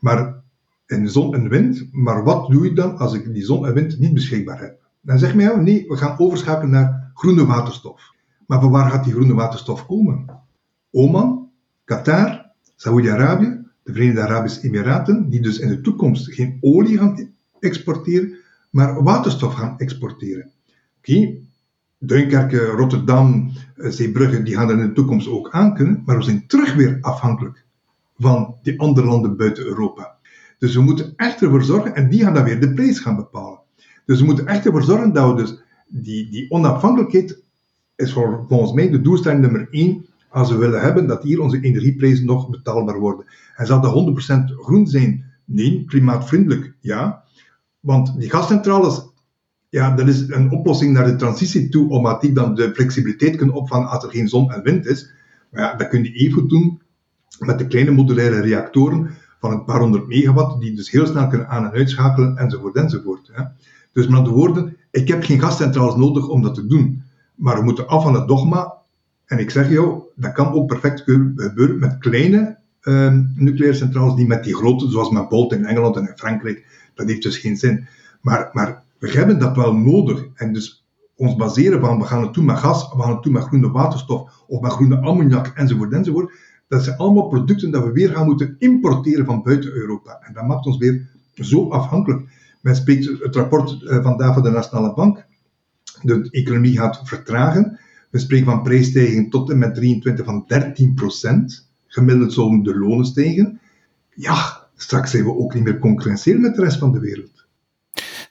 Maar 0.00 0.42
in 0.86 1.08
zon 1.08 1.34
en 1.34 1.48
wind. 1.48 1.88
Maar 1.92 2.24
wat 2.24 2.50
doe 2.50 2.64
je 2.64 2.72
dan 2.72 2.96
als 2.98 3.14
ik 3.14 3.32
die 3.32 3.44
zon 3.44 3.66
en 3.66 3.74
wind 3.74 3.98
niet 3.98 4.14
beschikbaar 4.14 4.60
heb? 4.60 4.80
Dan 5.00 5.18
zeg 5.18 5.34
mij, 5.34 5.56
nee, 5.56 5.84
we 5.88 5.96
gaan 5.96 6.18
overschakelen 6.18 6.70
naar 6.70 7.10
groene 7.14 7.46
waterstof. 7.46 8.10
Maar 8.46 8.60
van 8.60 8.70
waar 8.70 8.90
gaat 8.90 9.04
die 9.04 9.12
groene 9.12 9.34
waterstof 9.34 9.86
komen? 9.86 10.24
Oman, 10.90 11.50
Qatar, 11.84 12.50
Saoedi-Arabië, 12.76 13.60
de 13.82 13.92
Verenigde 13.92 14.20
Arabische 14.20 14.62
Emiraten, 14.62 15.28
die 15.28 15.40
dus 15.40 15.58
in 15.58 15.68
de 15.68 15.80
toekomst 15.80 16.32
geen 16.32 16.58
olie 16.60 16.98
gaan 16.98 17.28
exporteren, 17.60 18.36
maar 18.70 19.02
waterstof 19.02 19.54
gaan 19.54 19.78
exporteren. 19.78 20.50
Oké, 20.98 21.38
Duinkerke, 22.04 22.64
Rotterdam, 22.64 23.52
eh, 23.76 23.90
Zeebrugge, 23.90 24.42
die 24.42 24.54
gaan 24.54 24.68
er 24.68 24.78
in 24.78 24.86
de 24.86 24.92
toekomst 24.92 25.28
ook 25.28 25.50
aan 25.50 25.74
kunnen, 25.74 26.02
maar 26.06 26.16
we 26.16 26.22
zijn 26.22 26.46
terug 26.46 26.74
weer 26.74 26.98
afhankelijk 27.00 27.64
van 28.18 28.54
die 28.62 28.80
andere 28.80 29.06
landen 29.06 29.36
buiten 29.36 29.64
Europa. 29.64 30.16
Dus 30.58 30.74
we 30.74 30.80
moeten 30.80 31.12
echt 31.16 31.42
ervoor 31.42 31.62
zorgen, 31.62 31.94
en 31.94 32.08
die 32.08 32.22
gaan 32.22 32.34
dan 32.34 32.44
weer 32.44 32.60
de 32.60 32.72
prijs 32.72 32.98
gaan 32.98 33.16
bepalen. 33.16 33.60
Dus 34.06 34.20
we 34.20 34.24
moeten 34.24 34.46
echt 34.46 34.66
ervoor 34.66 34.82
zorgen 34.82 35.12
dat 35.12 35.28
we 35.30 35.42
dus 35.42 35.62
die, 35.88 36.30
die 36.30 36.50
onafhankelijkheid 36.50 37.42
is 37.96 38.12
voor, 38.12 38.44
volgens 38.48 38.72
mij 38.72 38.90
de 38.90 39.00
doelstelling 39.00 39.40
nummer 39.40 39.68
één 39.70 40.06
als 40.28 40.50
we 40.50 40.56
willen 40.56 40.80
hebben 40.80 41.06
dat 41.06 41.22
hier 41.22 41.40
onze 41.40 41.60
energieprijzen 41.60 42.26
nog 42.26 42.50
betaalbaar 42.50 42.98
worden. 42.98 43.26
En 43.56 43.66
zal 43.66 43.80
dat 43.80 43.92
100% 43.92 44.54
groen 44.60 44.86
zijn? 44.86 45.24
Nee, 45.44 45.84
klimaatvriendelijk, 45.84 46.74
ja. 46.80 47.24
Want 47.80 48.20
die 48.20 48.30
gascentrales, 48.30 49.11
ja, 49.72 49.94
dat 49.94 50.08
is 50.08 50.28
een 50.28 50.50
oplossing 50.50 50.92
naar 50.92 51.04
de 51.04 51.16
transitie 51.16 51.68
toe, 51.68 51.88
omdat 51.88 52.20
die 52.20 52.32
dan 52.32 52.54
de 52.54 52.74
flexibiliteit 52.74 53.36
kunnen 53.36 53.54
opvangen 53.54 53.88
als 53.88 54.04
er 54.04 54.10
geen 54.10 54.28
zon 54.28 54.52
en 54.52 54.62
wind 54.62 54.86
is. 54.86 55.12
Maar 55.50 55.62
ja, 55.62 55.74
dat 55.74 55.88
kun 55.88 56.04
je 56.04 56.12
even 56.12 56.48
doen 56.48 56.80
met 57.38 57.58
de 57.58 57.66
kleine 57.66 57.90
modulaire 57.90 58.40
reactoren 58.40 59.10
van 59.40 59.52
een 59.52 59.64
paar 59.64 59.80
honderd 59.80 60.06
megawatt, 60.06 60.60
die 60.60 60.74
dus 60.74 60.90
heel 60.90 61.06
snel 61.06 61.28
kunnen 61.28 61.48
aan- 61.48 61.64
en 61.64 61.70
uitschakelen, 61.70 62.36
enzovoort, 62.36 62.76
enzovoort. 62.76 63.30
Hè. 63.32 63.44
Dus 63.92 64.06
met 64.06 64.18
andere 64.18 64.34
woorden, 64.34 64.76
ik 64.90 65.08
heb 65.08 65.24
geen 65.24 65.40
gascentrales 65.40 65.94
nodig 65.94 66.28
om 66.28 66.42
dat 66.42 66.54
te 66.54 66.66
doen. 66.66 67.02
Maar 67.34 67.56
we 67.56 67.62
moeten 67.62 67.86
af 67.86 68.02
van 68.02 68.14
het 68.14 68.28
dogma. 68.28 68.74
En 69.26 69.38
ik 69.38 69.50
zeg 69.50 69.70
jou, 69.70 70.02
dat 70.14 70.32
kan 70.32 70.52
ook 70.52 70.66
perfect 70.66 71.00
gebeuren 71.00 71.78
met 71.78 71.98
kleine 71.98 72.58
uh, 72.82 73.18
nucleaire 73.34 73.78
centrales, 73.78 74.14
die 74.14 74.26
met 74.26 74.44
die 74.44 74.54
grote, 74.54 74.90
zoals 74.90 75.10
met 75.10 75.28
Bolt 75.28 75.52
in 75.52 75.64
Engeland 75.64 75.96
en 75.96 76.08
in 76.08 76.16
Frankrijk, 76.16 76.90
dat 76.94 77.08
heeft 77.08 77.22
dus 77.22 77.38
geen 77.38 77.56
zin. 77.56 77.86
Maar, 78.20 78.50
maar 78.52 78.82
we 79.02 79.10
hebben 79.10 79.38
dat 79.38 79.56
wel 79.56 79.76
nodig. 79.76 80.26
En 80.34 80.52
dus 80.52 80.86
ons 81.16 81.36
baseren 81.36 81.80
van 81.80 81.98
we 81.98 82.04
gaan 82.04 82.22
het 82.22 82.34
doen 82.34 82.44
met 82.44 82.58
gas, 82.58 82.92
we 82.92 83.02
gaan 83.02 83.12
het 83.12 83.22
doen 83.22 83.32
met 83.32 83.42
groene 83.42 83.70
waterstof 83.70 84.44
of 84.46 84.60
met 84.60 84.72
groene 84.72 85.00
ammoniak 85.00 85.46
enzovoort 85.46 85.92
enzovoort. 85.92 86.32
Dat 86.68 86.84
zijn 86.84 86.96
allemaal 86.96 87.28
producten 87.28 87.70
dat 87.70 87.84
we 87.84 87.92
weer 87.92 88.08
gaan 88.08 88.26
moeten 88.26 88.56
importeren 88.58 89.24
van 89.24 89.42
buiten 89.42 89.72
Europa. 89.72 90.20
En 90.20 90.32
dat 90.32 90.46
maakt 90.46 90.66
ons 90.66 90.78
weer 90.78 91.08
zo 91.34 91.68
afhankelijk. 91.68 92.28
Men 92.60 92.76
spreekt 92.76 93.04
het 93.22 93.36
rapport 93.36 93.82
eh, 93.82 94.02
vandaag 94.02 94.34
van 94.34 94.42
de 94.42 94.50
Nationale 94.50 94.94
Bank. 94.94 95.26
De 96.02 96.28
economie 96.30 96.78
gaat 96.78 97.00
vertragen. 97.04 97.78
We 98.10 98.18
spreken 98.18 98.46
van 98.46 98.62
prijsstijging 98.62 99.30
tot 99.30 99.50
en 99.50 99.58
met 99.58 99.74
23 99.74 100.24
van 100.24 100.44
13 100.46 100.94
procent. 100.94 101.68
Gemiddeld 101.86 102.32
zullen 102.32 102.62
de 102.62 102.78
lonen 102.78 103.06
stijgen. 103.06 103.60
Ja, 104.14 104.66
straks 104.76 105.10
zijn 105.10 105.24
we 105.24 105.36
ook 105.36 105.54
niet 105.54 105.64
meer 105.64 105.78
concurrentieel 105.78 106.38
met 106.38 106.54
de 106.54 106.62
rest 106.62 106.78
van 106.78 106.92
de 106.92 107.00
wereld. 107.00 107.31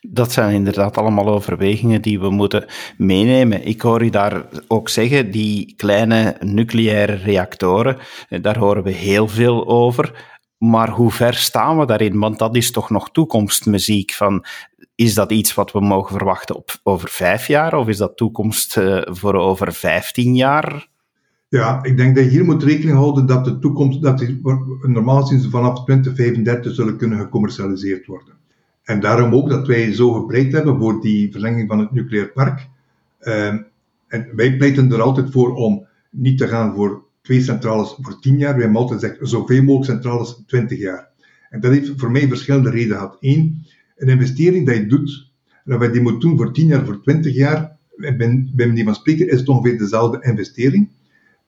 Dat 0.09 0.31
zijn 0.31 0.53
inderdaad 0.53 0.97
allemaal 0.97 1.27
overwegingen 1.27 2.01
die 2.01 2.19
we 2.19 2.29
moeten 2.29 2.65
meenemen. 2.97 3.65
Ik 3.67 3.81
hoor 3.81 4.03
u 4.03 4.09
daar 4.09 4.45
ook 4.67 4.89
zeggen, 4.89 5.31
die 5.31 5.73
kleine 5.75 6.37
nucleaire 6.39 7.13
reactoren, 7.13 7.97
eh, 8.29 8.41
daar 8.41 8.57
horen 8.57 8.83
we 8.83 8.91
heel 8.91 9.27
veel 9.27 9.67
over. 9.67 10.29
Maar 10.57 10.89
hoe 10.89 11.11
ver 11.11 11.33
staan 11.33 11.79
we 11.79 11.85
daarin? 11.85 12.19
Want 12.19 12.39
dat 12.39 12.55
is 12.55 12.71
toch 12.71 12.89
nog 12.89 13.11
toekomstmuziek. 13.11 14.13
Van, 14.13 14.45
is 14.95 15.13
dat 15.13 15.31
iets 15.31 15.53
wat 15.53 15.71
we 15.71 15.79
mogen 15.79 16.17
verwachten 16.17 16.55
op, 16.55 16.79
over 16.83 17.09
vijf 17.09 17.47
jaar? 17.47 17.73
Of 17.73 17.87
is 17.87 17.97
dat 17.97 18.17
toekomst 18.17 18.77
uh, 18.77 19.01
voor 19.05 19.33
over 19.33 19.73
vijftien 19.73 20.35
jaar? 20.35 20.89
Ja, 21.49 21.83
ik 21.83 21.97
denk 21.97 22.15
dat 22.15 22.23
je 22.23 22.29
hier 22.29 22.45
moet 22.45 22.63
rekening 22.63 22.97
houden 22.97 23.25
dat 23.25 23.45
de 23.45 23.59
toekomst, 23.59 24.01
dat 24.01 24.17
die, 24.17 24.41
normaal 24.81 25.21
gezien 25.21 25.49
vanaf 25.49 25.83
2035 25.83 26.73
zullen 26.73 26.97
kunnen 26.97 27.19
gecommercialiseerd 27.19 28.05
worden. 28.05 28.40
En 28.91 28.99
daarom 28.99 29.33
ook 29.33 29.49
dat 29.49 29.67
wij 29.67 29.93
zo 29.93 30.11
gepleit 30.11 30.51
hebben 30.51 30.79
voor 30.79 31.01
die 31.01 31.31
verlenging 31.31 31.67
van 31.67 31.79
het 31.79 31.91
nucleair 31.91 32.31
park. 32.31 32.67
Uh, 33.21 33.47
en 34.07 34.27
wij 34.35 34.57
pleiten 34.57 34.91
er 34.91 35.01
altijd 35.01 35.31
voor 35.31 35.53
om 35.53 35.87
niet 36.09 36.37
te 36.37 36.47
gaan 36.47 36.73
voor 36.75 37.03
twee 37.21 37.41
centrales 37.41 37.97
voor 38.01 38.19
tien 38.19 38.37
jaar. 38.37 38.53
Wij 38.53 38.63
hebben 38.63 38.81
altijd 38.81 38.99
gezegd 38.99 39.17
zoveel 39.21 39.63
mogelijk 39.63 39.91
centrales 39.91 40.43
20 40.47 40.79
jaar. 40.79 41.09
En 41.49 41.59
dat 41.59 41.71
heeft 41.71 41.91
voor 41.95 42.11
mij 42.11 42.27
verschillende 42.27 42.69
redenen 42.69 42.97
gehad. 42.97 43.17
Eén, 43.19 43.65
een 43.97 44.07
investering 44.07 44.65
dat 44.65 44.75
je 44.75 44.85
doet, 44.85 45.31
dat 45.65 45.79
wij 45.79 45.91
die 45.91 46.01
moet 46.01 46.21
doen 46.21 46.37
voor 46.37 46.53
10 46.53 46.67
jaar, 46.67 46.85
voor 46.85 47.01
20 47.01 47.35
jaar, 47.35 47.77
bij, 47.95 48.15
bij 48.53 48.67
manier 48.67 48.85
van 48.85 48.95
spreken 48.95 49.29
is 49.29 49.39
het 49.39 49.49
ongeveer 49.49 49.77
dezelfde 49.77 50.23
investering. 50.23 50.89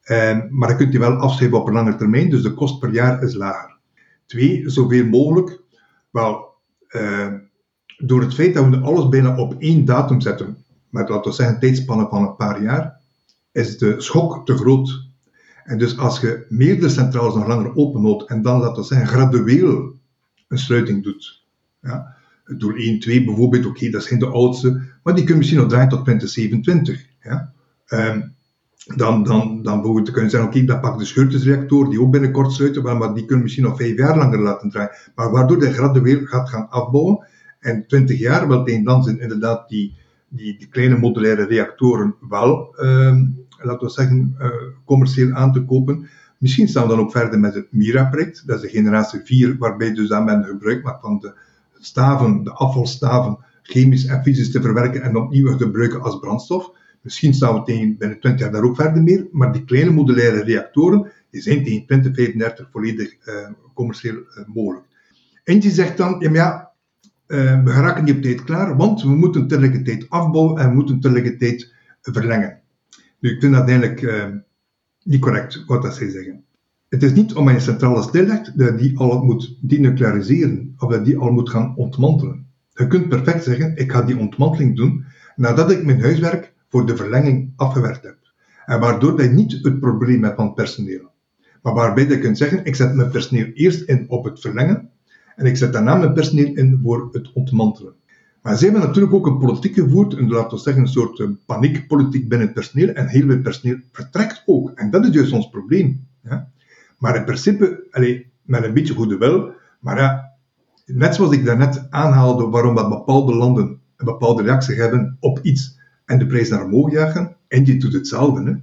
Uh, 0.05 0.39
maar 0.49 0.67
dan 0.67 0.77
kunt 0.77 0.93
je 0.93 0.99
wel 0.99 1.15
afschrijven 1.15 1.59
op 1.59 1.67
een 1.67 1.73
lange 1.73 1.95
termijn, 1.95 2.29
dus 2.29 2.41
de 2.41 2.53
kost 2.53 2.79
per 2.79 2.93
jaar 2.93 3.23
is 3.23 3.33
lager. 3.33 3.77
Twee, 4.25 4.69
zoveel 4.69 5.05
mogelijk. 5.05 5.61
Wel, 6.11 6.52
uh, 6.95 7.33
door 7.97 8.21
het 8.21 8.33
feit 8.33 8.53
dat 8.53 8.69
we 8.69 8.77
alles 8.77 9.09
bijna 9.09 9.37
op 9.37 9.55
één 9.59 9.85
datum 9.85 10.21
zetten, 10.21 10.57
met 10.89 11.09
laten 11.09 11.31
we 11.31 11.37
zeggen 11.37 11.59
tijdspannen 11.59 12.09
van 12.09 12.23
een 12.23 12.35
paar 12.35 12.63
jaar, 12.63 12.99
is 13.51 13.77
de 13.77 14.01
schok 14.01 14.45
te 14.45 14.57
groot. 14.57 15.11
En 15.63 15.77
dus 15.77 15.97
als 15.97 16.19
je 16.19 16.45
meerdere 16.49 16.89
centrales 16.89 17.33
nog 17.33 17.47
langer 17.47 17.75
openhoudt 17.75 18.29
en 18.29 18.41
dan, 18.41 18.59
laten 18.59 18.81
we 18.81 18.87
zeggen, 18.87 19.07
gradueel 19.07 19.93
een 20.47 20.57
sluiting 20.57 21.03
doet. 21.03 21.43
Ja, 21.81 22.15
door 22.45 22.75
1, 22.77 22.99
2 22.99 23.23
bijvoorbeeld, 23.23 23.65
oké, 23.65 23.77
okay, 23.77 23.89
dat 23.89 24.03
zijn 24.03 24.19
de 24.19 24.25
oudste, 24.25 24.81
maar 25.03 25.13
die 25.13 25.23
kunnen 25.23 25.37
misschien 25.37 25.59
nog 25.59 25.69
draaien 25.69 25.89
tot 25.89 26.03
2027. 26.03 27.05
Ja. 27.23 27.53
Um, 27.87 28.32
dan, 28.85 29.23
dan, 29.23 29.61
dan 29.61 29.75
bijvoorbeeld 29.75 30.11
kunnen 30.11 30.29
zeggen, 30.29 30.49
oké, 30.49 30.57
okay, 30.57 30.69
dat 30.69 30.81
pakt 30.81 30.99
de 30.99 31.05
scheurtjesreactor, 31.05 31.89
die 31.89 32.01
ook 32.01 32.11
binnenkort 32.11 32.51
sluiten, 32.51 32.97
maar 32.97 33.13
die 33.13 33.25
kunnen 33.25 33.43
misschien 33.43 33.63
nog 33.63 33.77
vijf 33.77 33.97
jaar 33.97 34.17
langer 34.17 34.39
laten 34.39 34.69
draaien. 34.69 34.91
Maar 35.15 35.31
waardoor 35.31 35.59
de 35.59 35.73
gradueel 35.73 36.25
gaat 36.25 36.49
gaan 36.49 36.69
afbouwen. 36.69 37.27
En 37.59 37.87
20 37.87 38.19
jaar, 38.19 38.47
wel 38.47 38.63
tegen 38.63 38.83
dan 38.83 39.03
zijn 39.03 39.19
inderdaad 39.19 39.69
die, 39.69 39.95
die, 40.27 40.67
kleine 40.71 40.97
modulaire 40.97 41.45
reactoren 41.45 42.15
wel, 42.29 42.75
uh, 42.79 43.21
laten 43.61 43.87
we 43.87 43.93
zeggen, 43.93 44.35
uh, 44.39 44.47
commercieel 44.85 45.31
aan 45.31 45.53
te 45.53 45.65
kopen. 45.65 46.09
Misschien 46.37 46.67
staan 46.67 46.83
we 46.83 46.89
dan 46.89 46.99
ook 46.99 47.11
verder 47.11 47.39
met 47.39 47.53
het 47.53 47.67
MIRA-project, 47.71 48.43
dat 48.45 48.55
is 48.55 48.61
de 48.61 48.77
generatie 48.77 49.21
4, 49.23 49.57
waarbij 49.57 49.93
dus 49.93 50.07
dan 50.07 50.25
men 50.25 50.43
gebruik 50.43 50.83
maakt 50.83 51.01
van 51.01 51.19
de 51.19 51.33
staven, 51.79 52.43
de 52.43 52.51
afvalstaven, 52.51 53.37
chemisch 53.61 54.05
en 54.05 54.23
fysisch 54.23 54.51
te 54.51 54.61
verwerken 54.61 55.01
en 55.01 55.15
opnieuw 55.15 55.55
te 55.55 55.63
gebruiken 55.63 56.01
als 56.01 56.19
brandstof. 56.19 56.71
Misschien 57.03 57.33
staan 57.33 57.53
we 57.53 57.63
tegen 57.63 57.97
binnen 57.97 58.19
20 58.19 58.41
jaar 58.41 58.51
daar 58.51 58.63
ook 58.63 58.75
verder 58.75 59.03
mee, 59.03 59.29
maar 59.31 59.51
die 59.51 59.63
kleine 59.63 59.91
modulaire 59.91 60.43
reactoren 60.43 61.11
die 61.29 61.41
zijn 61.41 61.63
tegen 61.63 61.85
2035 61.85 62.69
volledig 62.71 63.15
uh, 63.27 63.49
commercieel 63.73 64.15
uh, 64.15 64.45
mogelijk. 64.53 64.85
Eentje 65.43 65.69
zegt 65.69 65.97
dan, 65.97 66.25
ja, 66.31 66.71
uh, 67.27 67.63
we 67.63 67.71
geraken 67.71 68.03
niet 68.03 68.15
op 68.15 68.21
tijd 68.21 68.43
klaar, 68.43 68.77
want 68.77 69.01
we 69.01 69.09
moeten 69.09 69.47
tegelijkertijd 69.47 70.09
afbouwen 70.09 70.61
en 70.61 70.69
we 70.69 70.75
moeten 70.75 70.99
tegelijkertijd 70.99 71.73
verlengen. 72.01 72.59
Nu, 73.19 73.29
ik 73.29 73.41
vind 73.41 73.53
dat 73.53 73.67
eigenlijk 73.69 74.33
niet 75.03 75.21
correct, 75.21 75.63
wat 75.65 75.81
dat 75.81 75.95
zij 75.95 76.09
zeggen. 76.09 76.43
Het 76.89 77.03
is 77.03 77.13
niet 77.13 77.33
omdat 77.33 77.53
je 77.53 77.59
centrale 77.59 78.01
stillegt 78.01 78.57
dat 78.57 78.77
die 78.77 78.97
al 78.97 79.23
moet 79.23 79.57
denucleariseren, 79.61 80.75
of 80.77 80.91
dat 80.91 81.05
die 81.05 81.17
al 81.17 81.31
moet 81.31 81.49
gaan 81.49 81.75
ontmantelen. 81.75 82.47
Je 82.73 82.87
kunt 82.87 83.09
perfect 83.09 83.43
zeggen, 83.43 83.77
ik 83.77 83.91
ga 83.91 84.01
die 84.01 84.17
ontmanteling 84.17 84.75
doen, 84.75 85.05
nadat 85.35 85.71
ik 85.71 85.83
mijn 85.83 86.01
huiswerk 86.01 86.52
voor 86.73 86.85
de 86.85 86.95
verlenging 86.95 87.53
afgewerkt 87.55 88.03
hebt. 88.03 88.33
En 88.65 88.79
waardoor 88.79 89.21
je 89.21 89.29
niet 89.29 89.51
het 89.61 89.79
probleem 89.79 90.23
hebt 90.23 90.35
van 90.35 90.53
personeel. 90.53 91.11
Maar 91.61 91.73
waarbij 91.73 92.07
je 92.07 92.19
kunt 92.19 92.37
zeggen, 92.37 92.65
ik 92.65 92.75
zet 92.75 92.93
mijn 92.93 93.09
personeel 93.09 93.45
eerst 93.53 93.81
in 93.81 94.05
op 94.09 94.23
het 94.23 94.39
verlengen 94.39 94.89
en 95.35 95.45
ik 95.45 95.57
zet 95.57 95.73
daarna 95.73 95.95
mijn 95.95 96.13
personeel 96.13 96.53
in 96.53 96.79
voor 96.83 97.09
het 97.11 97.31
ontmantelen. 97.33 97.93
Maar 98.41 98.57
ze 98.57 98.63
hebben 98.63 98.81
natuurlijk 98.81 99.13
ook 99.13 99.27
een 99.27 99.37
politiek 99.37 99.73
gevoerd, 99.73 100.13
een, 100.13 100.29
laten 100.29 100.57
we 100.57 100.63
zeggen, 100.63 100.81
een 100.81 100.87
soort 100.87 101.19
uh, 101.19 101.29
paniekpolitiek 101.45 102.29
binnen 102.29 102.47
het 102.47 102.55
personeel 102.55 102.89
en 102.89 103.07
heel 103.07 103.27
veel 103.27 103.41
personeel 103.41 103.77
vertrekt 103.91 104.43
ook. 104.45 104.71
En 104.75 104.89
dat 104.89 105.05
is 105.05 105.13
juist 105.13 105.31
ons 105.31 105.49
probleem. 105.49 106.07
Maar 106.97 107.15
in 107.15 107.23
principe, 107.23 107.87
allez, 107.91 108.21
met 108.41 108.63
een 108.63 108.73
beetje 108.73 108.93
goede 108.93 109.17
wil, 109.17 109.51
maar 109.79 109.97
ja, 109.97 110.31
net 110.85 111.15
zoals 111.15 111.31
ik 111.31 111.45
daarnet 111.45 111.87
aanhaalde 111.89 112.47
waarom 112.47 112.75
bepaalde 112.75 113.35
landen 113.35 113.79
een 113.97 114.05
bepaalde 114.05 114.43
reactie 114.43 114.75
hebben 114.75 115.17
op 115.19 115.39
iets 115.41 115.81
en 116.05 116.19
de 116.19 116.27
prijs 116.27 116.49
naar 116.49 116.65
omhoog 116.65 116.91
jagen. 116.91 117.35
Engie 117.47 117.77
doet 117.77 117.93
hetzelfde. 117.93 118.43
Hè? 118.43 118.55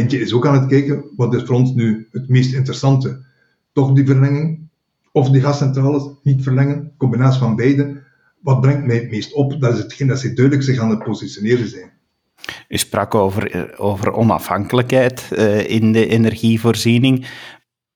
Engie 0.00 0.20
is 0.20 0.32
ook 0.32 0.46
aan 0.46 0.60
het 0.60 0.66
kijken, 0.66 1.04
wat 1.16 1.42
voor 1.46 1.56
ons 1.56 1.74
nu 1.74 2.08
het 2.12 2.28
meest 2.28 2.54
interessante? 2.54 3.20
Toch 3.72 3.92
die 3.92 4.06
verlenging? 4.06 4.68
Of 5.12 5.30
die 5.30 5.40
gascentrales 5.40 6.02
niet 6.22 6.42
verlengen? 6.42 6.92
Combinatie 6.96 7.40
van 7.40 7.56
beide. 7.56 8.02
Wat 8.40 8.60
brengt 8.60 8.86
mij 8.86 8.96
het 8.96 9.10
meest 9.10 9.32
op? 9.32 9.60
Dat 9.60 9.72
is 9.74 9.78
hetgeen 9.78 10.06
dat 10.06 10.18
ze 10.18 10.32
duidelijk 10.32 10.66
zich 10.66 10.78
aan 10.78 10.90
het 10.90 11.04
positioneren 11.04 11.68
zijn. 11.68 11.90
U 12.68 12.76
sprak 12.76 13.14
over, 13.14 13.50
eh, 13.50 13.62
over 13.76 14.12
onafhankelijkheid 14.12 15.28
uh, 15.32 15.70
in 15.70 15.92
de 15.92 16.06
energievoorziening, 16.06 17.26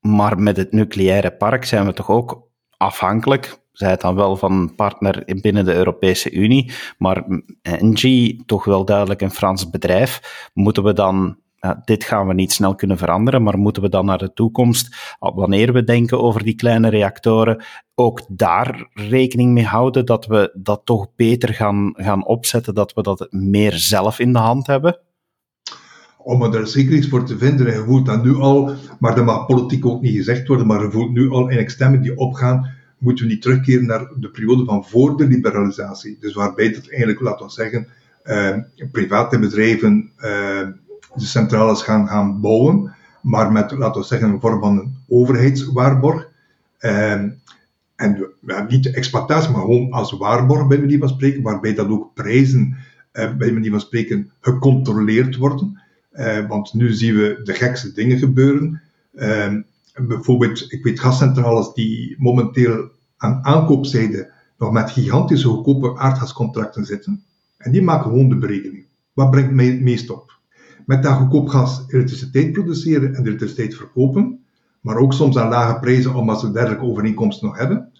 maar 0.00 0.38
met 0.38 0.56
het 0.56 0.72
nucleaire 0.72 1.30
park 1.30 1.64
zijn 1.64 1.86
we 1.86 1.92
toch 1.92 2.10
ook 2.10 2.48
afhankelijk 2.76 3.58
zij 3.74 3.90
het 3.90 4.00
dan 4.00 4.14
wel 4.14 4.36
van 4.36 4.52
een 4.52 4.74
partner 4.74 5.38
binnen 5.40 5.64
de 5.64 5.74
Europese 5.74 6.32
Unie, 6.32 6.72
maar 6.98 7.24
Engie 7.62 8.42
toch 8.46 8.64
wel 8.64 8.84
duidelijk 8.84 9.20
een 9.20 9.30
Frans 9.30 9.70
bedrijf. 9.70 10.20
Moeten 10.52 10.82
we 10.82 10.92
dan, 10.92 11.36
dit 11.84 12.04
gaan 12.04 12.26
we 12.26 12.34
niet 12.34 12.52
snel 12.52 12.74
kunnen 12.74 12.98
veranderen, 12.98 13.42
maar 13.42 13.58
moeten 13.58 13.82
we 13.82 13.88
dan 13.88 14.04
naar 14.04 14.18
de 14.18 14.32
toekomst, 14.32 15.16
wanneer 15.18 15.72
we 15.72 15.84
denken 15.84 16.20
over 16.20 16.44
die 16.44 16.54
kleine 16.54 16.88
reactoren, 16.88 17.64
ook 17.94 18.20
daar 18.28 18.88
rekening 18.92 19.52
mee 19.52 19.66
houden 19.66 20.06
dat 20.06 20.26
we 20.26 20.50
dat 20.62 20.80
toch 20.84 21.08
beter 21.16 21.54
gaan, 21.54 21.92
gaan 21.96 22.26
opzetten, 22.26 22.74
dat 22.74 22.92
we 22.92 23.02
dat 23.02 23.26
meer 23.30 23.72
zelf 23.72 24.18
in 24.18 24.32
de 24.32 24.38
hand 24.38 24.66
hebben? 24.66 24.98
om 26.24 26.42
er 26.42 26.66
zeker 26.66 26.92
iets 26.92 27.08
voor 27.08 27.24
te 27.24 27.38
vinden. 27.38 27.66
En 27.66 27.72
je 27.72 27.84
voelt 27.84 28.06
dat 28.06 28.24
nu 28.24 28.34
al, 28.34 28.74
maar 28.98 29.14
dat 29.14 29.24
mag 29.24 29.46
politiek 29.46 29.86
ook 29.86 30.02
niet 30.02 30.16
gezegd 30.16 30.48
worden, 30.48 30.66
maar 30.66 30.82
je 30.82 30.90
voelt 30.90 31.12
nu 31.12 31.30
al 31.30 31.48
in 31.48 31.70
stemmen 31.70 32.02
die 32.02 32.16
opgaan 32.16 32.70
moeten 33.04 33.24
we 33.24 33.30
niet 33.30 33.42
terugkeren 33.42 33.86
naar 33.86 34.08
de 34.16 34.28
periode 34.28 34.64
van 34.64 34.84
voor 34.84 35.16
de 35.16 35.26
liberalisatie. 35.26 36.16
Dus 36.20 36.34
waarbij 36.34 36.72
dat 36.72 36.88
eigenlijk, 36.88 37.20
laten 37.20 37.46
we 37.46 37.52
zeggen, 37.52 37.88
uh, 38.24 38.56
private 38.92 39.38
bedrijven 39.38 40.10
uh, 40.16 40.22
de 41.14 41.24
centrales 41.24 41.82
gaan, 41.82 42.08
gaan 42.08 42.40
bouwen, 42.40 42.94
maar 43.22 43.52
met, 43.52 43.70
laten 43.70 44.00
we 44.00 44.06
zeggen, 44.06 44.28
een 44.28 44.40
vorm 44.40 44.60
van 44.60 44.78
een 44.78 44.96
overheidswaarborg. 45.08 46.28
Uh, 46.80 47.12
en 47.96 48.28
niet 48.68 48.82
de 48.82 48.90
exploitatie, 48.90 49.50
maar 49.50 49.60
gewoon 49.60 49.90
als 49.90 50.12
waarborg, 50.12 50.66
bij 50.66 50.78
manier 50.78 50.98
van 50.98 51.08
spreken, 51.08 51.42
waarbij 51.42 51.74
dat 51.74 51.88
ook 51.88 52.14
prijzen, 52.14 52.76
bij 53.12 53.52
manier 53.52 53.70
van 53.70 53.80
spreken, 53.80 54.30
gecontroleerd 54.40 55.36
worden. 55.36 55.80
want 56.48 56.74
nu 56.74 56.92
zien 56.92 57.14
we 57.14 57.40
de 57.44 57.52
gekste 57.54 57.92
dingen 57.92 58.18
gebeuren. 58.18 58.80
bijvoorbeeld, 59.96 60.72
ik 60.72 60.84
weet 60.84 61.00
gascentrales 61.00 61.72
die 61.72 62.16
momenteel 62.18 62.90
aan 63.24 63.44
aankoopzijde 63.44 64.32
nog 64.58 64.72
met 64.72 64.90
gigantische 64.90 65.48
goedkope 65.48 65.98
aardgascontracten 65.98 66.84
zitten. 66.84 67.24
En 67.56 67.72
die 67.72 67.82
maken 67.82 68.10
gewoon 68.10 68.28
de 68.28 68.36
berekening. 68.36 68.86
Wat 69.12 69.30
brengt 69.30 69.52
mij 69.52 69.66
het 69.66 69.80
meest 69.80 70.10
op? 70.10 70.38
Met 70.86 71.02
dat 71.02 71.12
goedkoop 71.12 71.48
gas 71.48 71.84
elektriciteit 71.88 72.52
produceren 72.52 73.14
en 73.14 73.26
elektriciteit 73.26 73.74
verkopen, 73.74 74.44
maar 74.80 74.96
ook 74.96 75.12
soms 75.12 75.36
aan 75.36 75.48
lage 75.48 75.80
prijzen 75.80 76.14
omdat 76.14 76.40
ze 76.40 76.52
dergelijke 76.52 76.84
overeenkomsten 76.84 77.46
nog 77.46 77.58
hebben. 77.58 77.92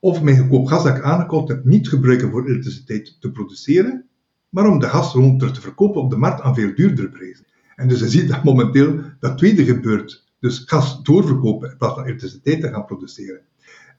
Of 0.00 0.22
mijn 0.22 0.38
goedkoop 0.38 0.66
gas 0.66 0.82
dat 0.82 0.96
ik 0.96 1.02
aangekocht 1.02 1.48
heb 1.48 1.64
niet 1.64 1.88
gebruiken 1.88 2.30
voor 2.30 2.46
elektriciteit 2.46 3.16
te 3.20 3.30
produceren, 3.30 4.04
maar 4.48 4.66
om 4.66 4.78
de 4.78 4.88
gas 4.88 5.12
terug 5.12 5.52
te 5.52 5.60
verkopen 5.60 6.00
op 6.00 6.10
de 6.10 6.16
markt 6.16 6.40
aan 6.40 6.54
veel 6.54 6.74
duurdere 6.74 7.08
prijzen. 7.08 7.46
En 7.76 7.88
dus 7.88 8.00
je 8.00 8.08
ziet 8.08 8.28
dat 8.28 8.44
momenteel 8.44 9.00
dat 9.20 9.38
tweede 9.38 9.64
gebeurt. 9.64 10.24
Dus 10.40 10.62
gas 10.66 11.02
doorverkopen 11.02 11.70
in 11.70 11.76
plaats 11.76 11.94
van 11.94 12.04
elektriciteit 12.04 12.60
te 12.60 12.68
gaan 12.68 12.84
produceren. 12.84 13.40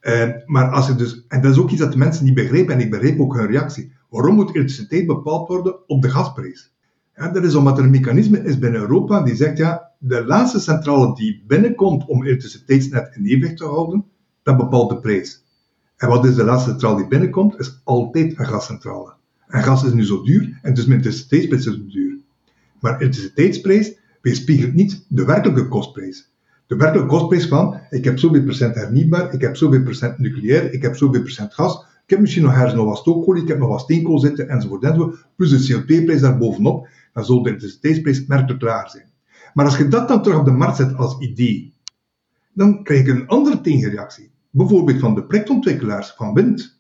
Uh, 0.04 0.30
maar 0.46 0.70
als 0.70 0.88
je 0.88 0.96
dus, 0.96 1.26
en 1.28 1.42
dat 1.42 1.52
is 1.52 1.58
ook 1.58 1.70
iets 1.70 1.80
dat 1.80 1.92
de 1.92 1.98
mensen 1.98 2.26
niet 2.26 2.34
begrijpen, 2.34 2.74
en 2.74 2.80
ik 2.80 2.90
begrijp 2.90 3.20
ook 3.20 3.36
hun 3.36 3.48
reactie. 3.48 3.92
Waarom 4.10 4.36
moet 4.36 4.56
elektriciteit 4.56 5.08
bepaald 5.08 5.48
worden 5.48 5.90
op 5.90 6.02
de 6.02 6.10
gasprijs? 6.10 6.72
Dat 7.16 7.44
is 7.44 7.56
omdat 7.56 7.78
er 7.78 7.84
een 7.84 7.90
mechanisme 7.90 8.44
is 8.44 8.60
binnen 8.60 8.82
Europa 8.82 9.22
die 9.22 9.36
zegt, 9.36 9.58
ja, 9.58 9.92
de 9.98 10.26
laatste 10.26 10.60
centrale 10.60 11.16
die 11.16 11.44
binnenkomt 11.48 12.06
om 12.06 12.24
elektriciteitsnet 12.24 13.16
in 13.16 13.26
evenwicht 13.26 13.58
te 13.58 13.66
houden, 13.66 14.06
dat 14.44 14.58
bepaalt 14.58 14.90
de 14.90 15.00
prijs. 15.00 15.44
En 15.98 16.08
wat 16.08 16.26
is 16.26 16.36
de 16.36 16.44
laatste 16.44 16.70
centrale 16.70 16.98
die 16.98 17.08
binnenkomt? 17.08 17.60
Is 17.60 17.82
altijd 17.84 18.40
een 18.40 18.46
gascentrale. 18.46 19.14
En 19.48 19.64
gas 19.64 19.84
is 19.84 19.94
nu 19.94 20.04
zo 20.06 20.24
duur, 20.24 20.60
en 20.62 20.74
dus 20.74 20.86
mijn 20.86 21.00
elektriciteitsprijs 21.00 21.66
is 21.66 21.74
zo 21.74 21.86
duur. 21.88 22.18
Maar 22.80 23.00
elektriciteitsprijs 23.00 23.98
weerspiegelt 24.22 24.74
niet 24.74 25.06
de 25.08 25.26
werkelijke 25.26 25.68
kostprijs. 25.68 26.33
De 26.68 26.76
werkelijke 26.76 27.10
kostprijs 27.10 27.48
van, 27.48 27.80
ik 27.90 28.04
heb 28.04 28.20
zoveel 28.20 28.44
procent 28.44 28.76
hernieuwbaar, 28.76 29.34
ik 29.34 29.42
heb 29.42 29.56
zoveel 29.56 29.84
procent 29.84 30.18
nucleair, 30.18 30.74
ik 30.74 30.82
heb 30.82 30.96
zoveel 30.96 31.22
procent 31.22 31.54
gas, 31.54 31.86
ik 32.04 32.10
heb 32.10 32.20
misschien 32.20 32.44
nog 32.44 32.54
ergens 32.54 32.74
nog 32.74 32.86
wat 32.86 32.98
stookolie, 32.98 33.42
ik 33.42 33.48
heb 33.48 33.60
nog 33.60 33.70
wat 33.70 33.80
steenkool 33.80 34.20
zitten, 34.20 34.50
enzovoort, 34.50 34.84
enzovoort, 34.84 35.26
plus 35.36 35.68
de 35.68 35.74
CO2-prijs 35.74 36.22
daarbovenop, 36.22 36.88
dan 37.14 37.26
zal 37.26 37.44
de 37.44 37.50
elektriciteitsprijs 37.50 38.26
merkelijk 38.26 38.60
klaar 38.60 38.90
zijn. 38.90 39.12
Maar 39.54 39.66
als 39.66 39.78
je 39.78 39.88
dat 39.88 40.08
dan 40.08 40.24
terug 40.24 40.40
op 40.40 40.46
de 40.46 40.52
markt 40.52 40.76
zet 40.76 40.96
als 40.96 41.20
idee, 41.20 41.74
dan 42.54 42.84
krijg 42.84 43.06
je 43.06 43.12
een 43.12 43.28
andere 43.28 43.62
tegenreactie. 43.62 44.32
Bijvoorbeeld 44.50 45.00
van 45.00 45.16
de 45.16 45.24
projectontwikkelaars 45.24 46.14
van 46.18 46.34
wind. 46.34 46.78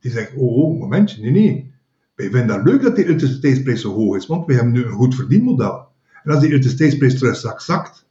Die 0.00 0.10
zeggen, 0.10 0.38
oh, 0.38 0.56
oh, 0.56 0.80
momentje, 0.80 1.22
nee, 1.22 1.30
nee. 1.30 1.72
Wij 2.14 2.30
vinden 2.30 2.56
dat 2.56 2.64
leuk 2.64 2.82
dat 2.82 2.96
die 2.96 3.04
elektriciteitsprijs 3.04 3.80
zo 3.80 3.94
hoog 3.94 4.16
is, 4.16 4.26
want 4.26 4.46
we 4.46 4.54
hebben 4.54 4.72
nu 4.72 4.84
een 4.84 4.92
goed 4.92 5.14
verdienmodel. 5.14 5.86
En 6.24 6.30
als 6.30 6.40
die 6.40 6.48
elektriciteitsprijs 6.48 7.18
terug 7.18 7.36
straks 7.36 7.64
zakt, 7.64 8.01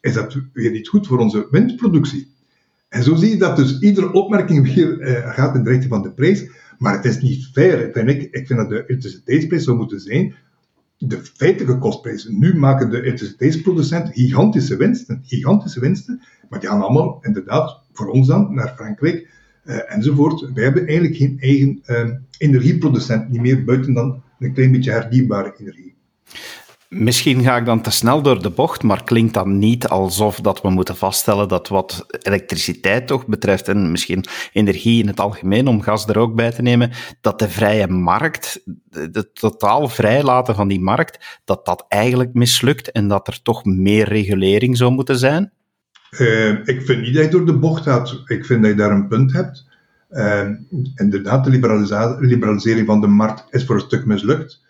is 0.00 0.12
dat 0.12 0.36
weer 0.52 0.70
niet 0.70 0.88
goed 0.88 1.06
voor 1.06 1.18
onze 1.18 1.48
windproductie. 1.50 2.32
En 2.88 3.02
zo 3.02 3.14
zie 3.14 3.30
je 3.30 3.36
dat 3.36 3.56
dus 3.56 3.78
iedere 3.78 4.12
opmerking 4.12 4.74
weer 4.74 5.00
uh, 5.00 5.34
gaat 5.34 5.54
in 5.54 5.62
de 5.62 5.70
richting 5.70 5.90
van 5.90 6.02
de 6.02 6.12
prijs. 6.12 6.50
Maar 6.78 6.94
het 6.94 7.04
is 7.04 7.20
niet 7.20 7.50
fair, 7.52 8.08
ik. 8.08 8.22
Ik 8.22 8.46
vind 8.46 8.58
dat 8.58 8.68
de 8.68 8.84
elektriciteitsprijs 8.86 9.64
zou 9.64 9.76
moeten 9.76 10.00
zijn 10.00 10.34
de 11.02 11.20
feitelijke 11.34 11.78
kostprijzen. 11.78 12.38
Nu 12.38 12.56
maken 12.56 12.90
de 12.90 13.02
elektriciteitsproducenten 13.02 14.14
gigantische 14.14 14.76
winsten, 14.76 15.20
gigantische 15.24 15.80
winsten, 15.80 16.22
maar 16.48 16.60
die 16.60 16.68
gaan 16.68 16.82
allemaal 16.82 17.18
inderdaad 17.22 17.80
voor 17.92 18.08
ons 18.08 18.26
dan 18.26 18.54
naar 18.54 18.74
Frankrijk 18.76 19.28
uh, 19.64 19.94
enzovoort. 19.94 20.52
Wij 20.54 20.64
hebben 20.64 20.86
eigenlijk 20.86 21.16
geen 21.16 21.36
eigen 21.40 21.82
uh, 21.86 22.10
energieproducent, 22.38 23.28
niet 23.28 23.40
meer 23.40 23.64
buiten 23.64 23.94
dan 23.94 24.22
een 24.38 24.52
klein 24.52 24.72
beetje 24.72 24.90
hernieuwbare 24.90 25.54
energie. 25.58 25.94
Misschien 26.90 27.42
ga 27.42 27.56
ik 27.56 27.64
dan 27.64 27.82
te 27.82 27.90
snel 27.90 28.22
door 28.22 28.42
de 28.42 28.50
bocht, 28.50 28.82
maar 28.82 29.04
klinkt 29.04 29.34
dan 29.34 29.58
niet 29.58 29.88
alsof 29.88 30.40
dat 30.40 30.60
we 30.60 30.70
moeten 30.70 30.96
vaststellen 30.96 31.48
dat 31.48 31.68
wat 31.68 32.06
elektriciteit 32.22 33.06
toch 33.06 33.26
betreft, 33.26 33.68
en 33.68 33.90
misschien 33.90 34.24
energie 34.52 35.02
in 35.02 35.06
het 35.06 35.20
algemeen, 35.20 35.68
om 35.68 35.82
gas 35.82 36.06
er 36.06 36.18
ook 36.18 36.34
bij 36.34 36.50
te 36.50 36.62
nemen, 36.62 36.90
dat 37.20 37.38
de 37.38 37.48
vrije 37.48 37.86
markt, 37.86 38.62
de 38.90 39.30
totaal 39.32 39.88
vrijlaten 39.88 40.54
van 40.54 40.68
die 40.68 40.80
markt, 40.80 41.40
dat 41.44 41.66
dat 41.66 41.84
eigenlijk 41.88 42.34
mislukt 42.34 42.90
en 42.92 43.08
dat 43.08 43.28
er 43.28 43.42
toch 43.42 43.64
meer 43.64 44.08
regulering 44.08 44.76
zou 44.76 44.90
moeten 44.92 45.18
zijn? 45.18 45.52
Uh, 46.18 46.50
ik 46.50 46.82
vind 46.82 47.00
niet 47.00 47.14
dat 47.14 47.24
je 47.24 47.30
door 47.30 47.46
de 47.46 47.58
bocht 47.58 47.82
gaat. 47.82 48.22
Ik 48.26 48.44
vind 48.44 48.62
dat 48.62 48.70
je 48.70 48.76
daar 48.76 48.90
een 48.90 49.08
punt 49.08 49.32
hebt. 49.32 49.68
Uh, 50.10 50.48
inderdaad, 50.94 51.44
de 51.44 51.50
liberalisering 52.20 52.86
van 52.86 53.00
de 53.00 53.06
markt 53.06 53.44
is 53.50 53.64
voor 53.64 53.74
een 53.74 53.80
stuk 53.80 54.04
mislukt. 54.04 54.68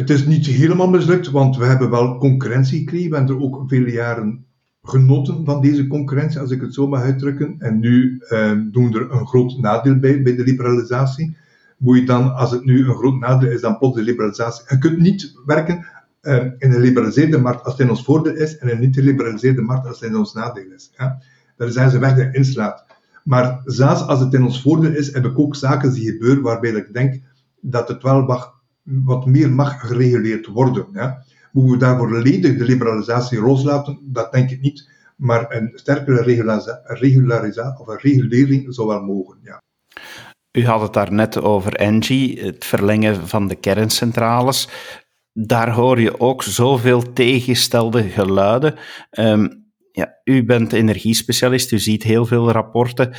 Het 0.00 0.10
is 0.10 0.26
niet 0.26 0.46
helemaal 0.46 0.88
mislukt, 0.88 1.30
want 1.30 1.56
we 1.56 1.64
hebben 1.64 1.90
wel 1.90 2.18
concurrentie 2.18 2.78
gekregen. 2.78 3.10
We 3.10 3.16
hebben 3.16 3.36
er 3.36 3.42
ook 3.42 3.62
vele 3.66 3.90
jaren 3.90 4.44
genoten 4.82 5.44
van 5.44 5.62
deze 5.62 5.86
concurrentie, 5.86 6.40
als 6.40 6.50
ik 6.50 6.60
het 6.60 6.74
zo 6.74 6.88
mag 6.88 7.02
uitdrukken. 7.02 7.56
En 7.58 7.78
nu 7.78 8.18
eh, 8.28 8.52
doen 8.70 8.92
we 8.92 8.98
er 8.98 9.10
een 9.10 9.26
groot 9.26 9.58
nadeel 9.58 9.98
bij, 9.98 10.22
bij 10.22 10.36
de 10.36 10.42
liberalisatie. 10.42 11.36
Moet 11.76 11.98
je 11.98 12.04
dan, 12.04 12.34
als 12.34 12.50
het 12.50 12.64
nu 12.64 12.88
een 12.88 12.94
groot 12.94 13.18
nadeel 13.18 13.50
is, 13.50 13.60
dan 13.60 13.78
plots 13.78 13.96
de 13.96 14.02
liberalisatie. 14.02 14.64
Je 14.68 14.78
kunt 14.78 14.98
niet 14.98 15.34
werken 15.46 15.86
uh, 16.22 16.34
in 16.58 16.72
een 16.72 16.80
liberaliseerde 16.80 17.38
markt 17.38 17.64
als 17.64 17.72
het 17.72 17.82
in 17.82 17.90
ons 17.90 18.04
voordeel 18.04 18.34
is, 18.34 18.58
en 18.58 18.68
in 18.68 18.74
een 18.74 18.80
niet-liberaliseerde 18.80 19.62
markt 19.62 19.86
als 19.86 20.00
het 20.00 20.10
in 20.10 20.16
ons 20.16 20.32
nadeel 20.32 20.72
is. 20.74 20.92
Ja? 20.98 21.18
Daar 21.56 21.70
zijn 21.70 21.90
ze 21.90 21.98
weg 21.98 22.16
dat 22.16 22.34
inslaat. 22.34 22.84
Maar 23.24 23.60
zelfs 23.64 24.02
als 24.02 24.20
het 24.20 24.34
in 24.34 24.42
ons 24.42 24.62
voordeel 24.62 24.92
is, 24.92 25.12
heb 25.12 25.24
ik 25.24 25.38
ook 25.38 25.56
zaken 25.56 25.92
die 25.92 26.10
gebeuren 26.10 26.42
waarbij 26.42 26.70
ik 26.70 26.92
denk 26.92 27.20
dat 27.60 27.88
het 27.88 28.02
wel 28.02 28.22
mag 28.22 28.59
wat 29.04 29.26
meer 29.26 29.50
mag 29.50 29.80
gereguleerd 29.80 30.46
worden. 30.46 30.86
Ja. 30.92 31.24
Moeten 31.52 31.72
we 31.72 31.78
daarvoor 31.78 32.08
volledig 32.08 32.56
de 32.56 32.64
liberalisatie 32.64 33.40
loslaten? 33.40 33.98
Dat 34.02 34.32
denk 34.32 34.50
ik 34.50 34.60
niet. 34.60 34.88
Maar 35.16 35.46
een 35.48 35.72
sterkere 35.74 36.22
regularisatie 36.92 37.80
of 37.80 37.86
een 37.86 37.98
regulering 37.98 38.74
zou 38.74 38.88
wel 38.88 39.02
mogen. 39.02 39.38
Ja. 39.42 39.62
U 40.52 40.66
had 40.66 40.80
het 40.80 40.92
daar 40.92 41.12
net 41.12 41.40
over 41.40 41.74
Engie, 41.74 42.40
het 42.40 42.64
verlengen 42.64 43.28
van 43.28 43.48
de 43.48 43.54
kerncentrales. 43.54 44.68
Daar 45.32 45.70
hoor 45.70 46.00
je 46.00 46.20
ook 46.20 46.42
zoveel 46.42 47.12
tegengestelde 47.12 48.02
geluiden. 48.02 48.74
Um, 49.10 49.72
ja, 49.92 50.20
u 50.24 50.44
bent 50.44 50.72
energiespecialist, 50.72 51.72
u 51.72 51.78
ziet 51.78 52.02
heel 52.02 52.26
veel 52.26 52.50
rapporten. 52.50 53.14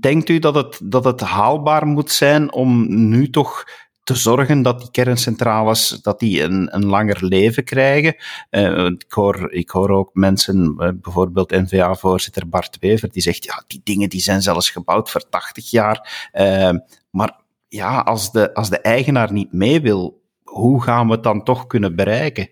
Denkt 0.00 0.28
u 0.28 0.38
dat 0.38 0.54
het, 0.54 0.80
dat 0.84 1.04
het 1.04 1.20
haalbaar 1.20 1.86
moet 1.86 2.10
zijn 2.10 2.52
om 2.52 2.86
nu 3.08 3.30
toch 3.30 3.64
te 4.08 4.14
zorgen 4.14 4.62
dat 4.62 4.80
die 4.80 4.90
kerncentrales 4.90 5.98
dat 6.02 6.18
die 6.18 6.42
een, 6.42 6.74
een 6.74 6.86
langer 6.86 7.24
leven 7.24 7.64
krijgen. 7.64 8.16
Uh, 8.50 8.84
ik, 8.84 9.12
hoor, 9.12 9.52
ik 9.52 9.70
hoor 9.70 9.90
ook 9.90 10.10
mensen, 10.12 10.74
uh, 10.78 10.88
bijvoorbeeld 10.94 11.50
NVA-voorzitter 11.50 12.48
Bart 12.48 12.76
Wever, 12.80 13.10
die 13.12 13.22
zegt, 13.22 13.44
ja, 13.44 13.62
die 13.66 13.80
dingen 13.84 14.08
die 14.08 14.20
zijn 14.20 14.42
zelfs 14.42 14.70
gebouwd 14.70 15.10
voor 15.10 15.28
80 15.28 15.70
jaar. 15.70 16.30
Uh, 16.34 16.70
maar 17.10 17.40
ja, 17.68 18.00
als 18.00 18.32
de, 18.32 18.54
als 18.54 18.70
de 18.70 18.80
eigenaar 18.80 19.32
niet 19.32 19.52
mee 19.52 19.80
wil, 19.80 20.20
hoe 20.44 20.82
gaan 20.82 21.06
we 21.06 21.12
het 21.12 21.22
dan 21.22 21.44
toch 21.44 21.66
kunnen 21.66 21.96
bereiken? 21.96 22.48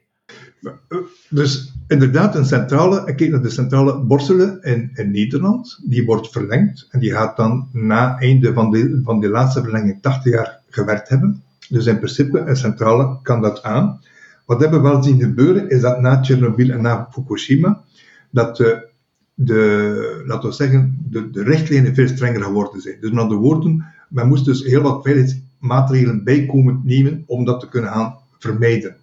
Dus 1.28 1.72
inderdaad, 1.88 2.34
een 2.34 2.44
centrale, 2.44 3.02
ik 3.06 3.16
kijk 3.16 3.30
naar 3.30 3.42
de 3.42 3.50
centrale 3.50 3.98
Borselen 3.98 4.62
in, 4.62 4.90
in 4.94 5.10
Nederland, 5.10 5.80
die 5.84 6.04
wordt 6.04 6.30
verlengd 6.30 6.86
en 6.90 7.00
die 7.00 7.12
gaat 7.12 7.36
dan 7.36 7.68
na 7.72 8.18
einde 8.18 8.52
van 8.52 8.70
de, 8.70 9.00
van 9.04 9.20
de 9.20 9.28
laatste 9.28 9.62
verlenging 9.62 10.02
80 10.02 10.32
jaar 10.32 10.60
gewerkt 10.70 11.08
hebben. 11.08 11.44
Dus 11.68 11.86
in 11.86 11.96
principe, 11.96 12.38
een 12.38 12.56
centrale 12.56 13.18
kan 13.22 13.40
dat 13.40 13.62
aan. 13.62 14.00
Wat 14.44 14.60
hebben 14.60 14.82
we 14.82 14.88
wel 14.88 15.02
zien 15.02 15.20
gebeuren, 15.20 15.68
is 15.68 15.80
dat 15.80 16.00
na 16.00 16.20
Tsjernobyl 16.20 16.70
en 16.70 16.82
na 16.82 17.08
Fukushima, 17.10 17.82
dat 18.30 18.56
de, 18.56 18.88
de 19.34 20.22
laten 20.26 20.48
we 20.48 20.54
zeggen, 20.54 20.98
de, 21.10 21.28
richtlijnen 21.32 21.94
veel 21.94 22.08
strenger 22.08 22.42
geworden 22.42 22.80
zijn. 22.80 22.96
Dus 23.00 23.10
met 23.10 23.20
andere 23.20 23.40
woorden, 23.40 23.84
men 24.08 24.28
moest 24.28 24.44
dus 24.44 24.64
heel 24.64 24.82
wat 24.82 25.02
veiligheidsmaatregelen 25.02 26.24
bijkomend 26.24 26.84
nemen 26.84 27.24
om 27.26 27.44
dat 27.44 27.60
te 27.60 27.68
kunnen 27.68 27.90
gaan 27.90 28.16
vermijden. 28.38 28.96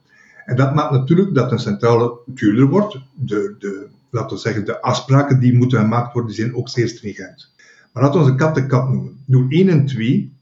En 0.45 0.55
dat 0.55 0.75
maakt 0.75 0.91
natuurlijk 0.91 1.35
dat 1.35 1.51
een 1.51 1.59
centrale 1.59 2.17
duurder 2.25 2.67
wordt. 2.67 2.99
De, 3.13 3.55
de, 3.59 3.87
laten 4.09 4.35
we 4.35 4.41
zeggen, 4.41 4.65
de 4.65 4.81
afspraken 4.81 5.39
die 5.39 5.57
moeten 5.57 5.79
gemaakt 5.79 6.13
worden, 6.13 6.35
zijn 6.35 6.55
ook 6.55 6.69
zeer 6.69 6.87
stringent. 6.87 7.51
Maar 7.93 8.03
laten 8.03 8.23
we 8.23 8.31
een 8.31 8.37
kat 8.37 8.55
de 8.55 8.65
kat 8.65 8.89
noemen. 8.89 9.17
Doel 9.25 9.45
1 9.49 9.69
en 9.69 9.85
2 9.85 10.33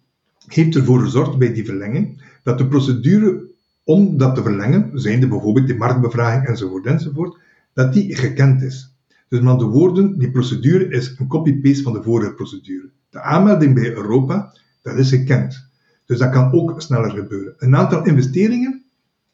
heeft 0.53 0.75
ervoor 0.75 0.99
gezorgd 0.99 1.37
bij 1.37 1.53
die 1.53 1.65
verlenging 1.65 2.23
dat 2.43 2.57
de 2.57 2.67
procedure 2.67 3.49
om 3.83 4.17
dat 4.17 4.35
te 4.35 4.43
verlengen, 4.43 4.89
zijnde 4.93 5.27
bijvoorbeeld 5.27 5.67
die 5.67 5.77
marktbevraging 5.77 6.45
enzovoort 6.45 6.85
enzovoort, 6.85 7.37
dat 7.73 7.93
die 7.93 8.15
gekend 8.15 8.61
is. 8.61 8.95
Dus 9.27 9.39
met 9.39 9.49
andere 9.49 9.69
woorden, 9.69 10.17
die 10.17 10.31
procedure 10.31 10.87
is 10.87 11.15
een 11.17 11.27
copy-paste 11.27 11.83
van 11.83 11.93
de 11.93 12.03
vorige 12.03 12.33
procedure. 12.33 12.89
De 13.09 13.21
aanmelding 13.21 13.73
bij 13.73 13.93
Europa, 13.93 14.53
dat 14.81 14.95
is 14.95 15.09
gekend. 15.09 15.69
Dus 16.05 16.19
dat 16.19 16.31
kan 16.31 16.51
ook 16.51 16.81
sneller 16.81 17.11
gebeuren. 17.11 17.53
Een 17.57 17.75
aantal 17.75 18.05
investeringen 18.05 18.83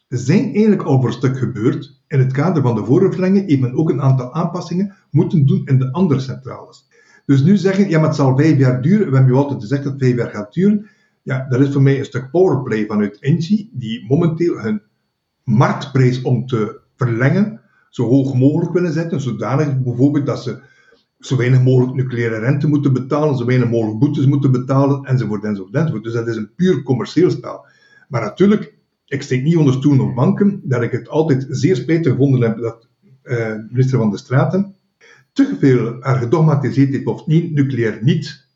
zijn 0.07 0.43
eigenlijk 0.43 0.83
al 0.83 0.99
voor 0.99 1.07
een 1.07 1.13
stuk 1.13 1.37
gebeurd. 1.37 2.01
In 2.07 2.19
het 2.19 2.31
kader 2.31 2.61
van 2.61 2.75
de 2.75 2.85
voorverlenging 2.85 3.47
heeft 3.47 3.61
men 3.61 3.75
ook 3.75 3.89
een 3.89 4.01
aantal 4.01 4.33
aanpassingen 4.33 4.95
moeten 5.11 5.45
doen 5.45 5.61
in 5.65 5.79
de 5.79 5.91
andere 5.91 6.19
centrales. 6.19 6.87
Dus 7.25 7.43
nu 7.43 7.57
zeggen, 7.57 7.89
ja, 7.89 7.99
maar 7.99 8.07
het 8.07 8.17
zal 8.17 8.37
vijf 8.37 8.57
jaar 8.57 8.81
duren. 8.81 9.09
We 9.09 9.15
hebben 9.15 9.33
u 9.33 9.37
altijd 9.37 9.61
gezegd 9.61 9.83
dat 9.83 9.93
het 9.93 10.01
vijf 10.01 10.15
jaar 10.15 10.29
gaat 10.29 10.53
duren. 10.53 10.87
Ja, 11.27 11.45
dat 11.49 11.59
is 11.59 11.73
voor 11.73 11.81
mij 11.81 11.99
een 11.99 12.05
stuk 12.05 12.31
powerplay 12.31 12.85
vanuit 12.85 13.19
Engie, 13.19 13.69
die 13.73 14.05
momenteel 14.07 14.59
hun 14.59 14.81
marktprijs 15.43 16.21
om 16.21 16.45
te 16.45 16.79
verlengen 16.95 17.61
zo 17.89 18.03
hoog 18.03 18.33
mogelijk 18.33 18.73
willen 18.73 18.93
zetten, 18.93 19.21
zodanig 19.21 19.81
bijvoorbeeld 19.81 20.25
dat 20.25 20.43
ze 20.43 20.59
zo 21.19 21.37
weinig 21.37 21.63
mogelijk 21.63 21.93
nucleaire 21.93 22.39
rente 22.39 22.67
moeten 22.67 22.93
betalen, 22.93 23.37
zo 23.37 23.45
weinig 23.45 23.69
mogelijk 23.69 23.99
boetes 23.99 24.25
moeten 24.25 24.51
betalen, 24.51 25.03
enzovoort, 25.03 25.43
enzovoort, 25.43 25.75
enzovoort. 25.75 26.03
Dus 26.03 26.13
dat 26.13 26.27
is 26.27 26.35
een 26.35 26.53
puur 26.55 26.83
commercieel 26.83 27.31
spel. 27.31 27.65
Maar 28.09 28.21
natuurlijk, 28.21 28.73
ik 29.05 29.21
steek 29.21 29.43
niet 29.43 29.57
onder 29.57 29.73
stoelen 29.73 30.05
of 30.05 30.13
banken, 30.13 30.61
dat 30.63 30.81
ik 30.81 30.91
het 30.91 31.09
altijd 31.09 31.45
zeer 31.49 31.75
spijtig 31.75 32.11
gevonden 32.11 32.41
heb 32.41 32.57
dat 32.57 32.87
uh, 33.23 33.55
minister 33.69 33.97
van 33.97 34.09
de 34.09 34.17
Straten 34.17 34.75
te 35.33 35.55
veel 35.59 36.03
er 36.03 36.15
gedogmatiseerd 36.15 36.91
heeft 36.91 37.05
of 37.05 37.25
niet, 37.25 37.53
nucleair 37.53 37.99
niet, 38.01 38.46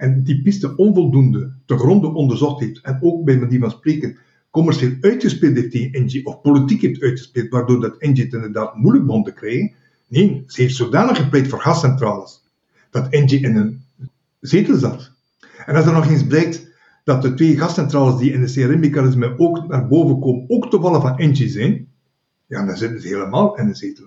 en 0.00 0.22
die 0.22 0.42
piste 0.42 0.76
onvoldoende 0.76 1.52
te 1.66 1.76
gronden 1.78 2.14
onderzocht 2.14 2.60
heeft, 2.60 2.80
en 2.80 2.98
ook 3.00 3.24
bij 3.24 3.38
manier 3.38 3.60
van 3.60 3.70
spreken 3.70 4.16
commercieel 4.50 4.92
uitgespeeld 5.00 5.56
heeft 5.56 5.70
tegen 5.70 5.92
Engie, 5.92 6.26
of 6.26 6.40
politiek 6.40 6.80
heeft 6.80 7.02
uitgespeeld, 7.02 7.48
waardoor 7.48 7.80
dat 7.80 7.96
Engie 7.96 8.24
het 8.24 8.32
inderdaad 8.32 8.76
moeilijk 8.76 9.06
begon 9.06 9.24
te 9.24 9.32
krijgen. 9.32 9.72
Nee, 10.08 10.44
ze 10.46 10.62
heeft 10.62 10.74
zodanig 10.74 11.16
gepleit 11.16 11.48
voor 11.48 11.60
gascentrales, 11.60 12.42
dat 12.90 13.08
Engie 13.08 13.42
in 13.42 13.56
een 13.56 13.82
zetel 14.40 14.76
zat. 14.76 15.12
En 15.66 15.76
als 15.76 15.86
er 15.86 15.92
nog 15.92 16.10
eens 16.10 16.26
blijkt 16.26 16.68
dat 17.04 17.22
de 17.22 17.34
twee 17.34 17.58
gascentrales 17.58 18.20
die 18.20 18.32
in 18.32 18.40
de 18.40 18.52
CRM-mechanisme 18.52 19.38
ook 19.38 19.68
naar 19.68 19.88
boven 19.88 20.20
komen, 20.20 20.44
ook 20.48 20.70
toevallig 20.70 21.02
van 21.02 21.18
Engie 21.18 21.48
zijn, 21.48 21.88
ja, 22.46 22.64
dan 22.64 22.76
zitten 22.76 23.00
ze 23.00 23.08
helemaal 23.08 23.58
in 23.58 23.66
een 23.66 23.74
zetel. 23.74 24.06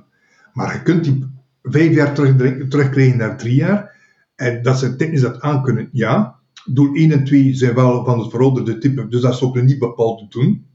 Maar 0.53 0.73
je 0.73 0.82
kunt 0.82 1.03
die 1.03 1.25
vijf 1.63 1.93
jaar 1.93 2.13
terug, 2.13 2.67
terugkrijgen 2.67 3.17
naar 3.17 3.38
drie 3.38 3.56
jaar, 3.56 3.92
en 4.36 4.62
dat 4.62 4.80
ze 4.80 4.96
technisch 4.96 5.22
dat 5.22 5.41
aankunnen, 5.41 5.89
ja, 5.91 6.41
Doel 6.65 6.93
1 6.93 7.12
en 7.12 7.24
2 7.24 7.54
zijn 7.54 7.76
wel 7.76 8.06
van 8.06 8.19
het 8.19 8.30
verouderde 8.30 8.78
type, 8.78 9.08
dus 9.08 9.22
dat 9.22 9.34
is 9.34 9.41
ook 9.41 9.62
niet 9.62 9.80
bepaald 9.80 10.19
te 10.19 10.39
doen. 10.39 10.65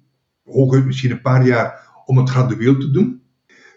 Hooguit 0.44 0.84
misschien 0.84 1.10
een 1.10 1.20
paar 1.20 1.46
jaar 1.46 1.86
om 2.04 2.18
het 2.18 2.30
gradueel 2.30 2.78
te 2.78 2.90
doen. 2.90 3.22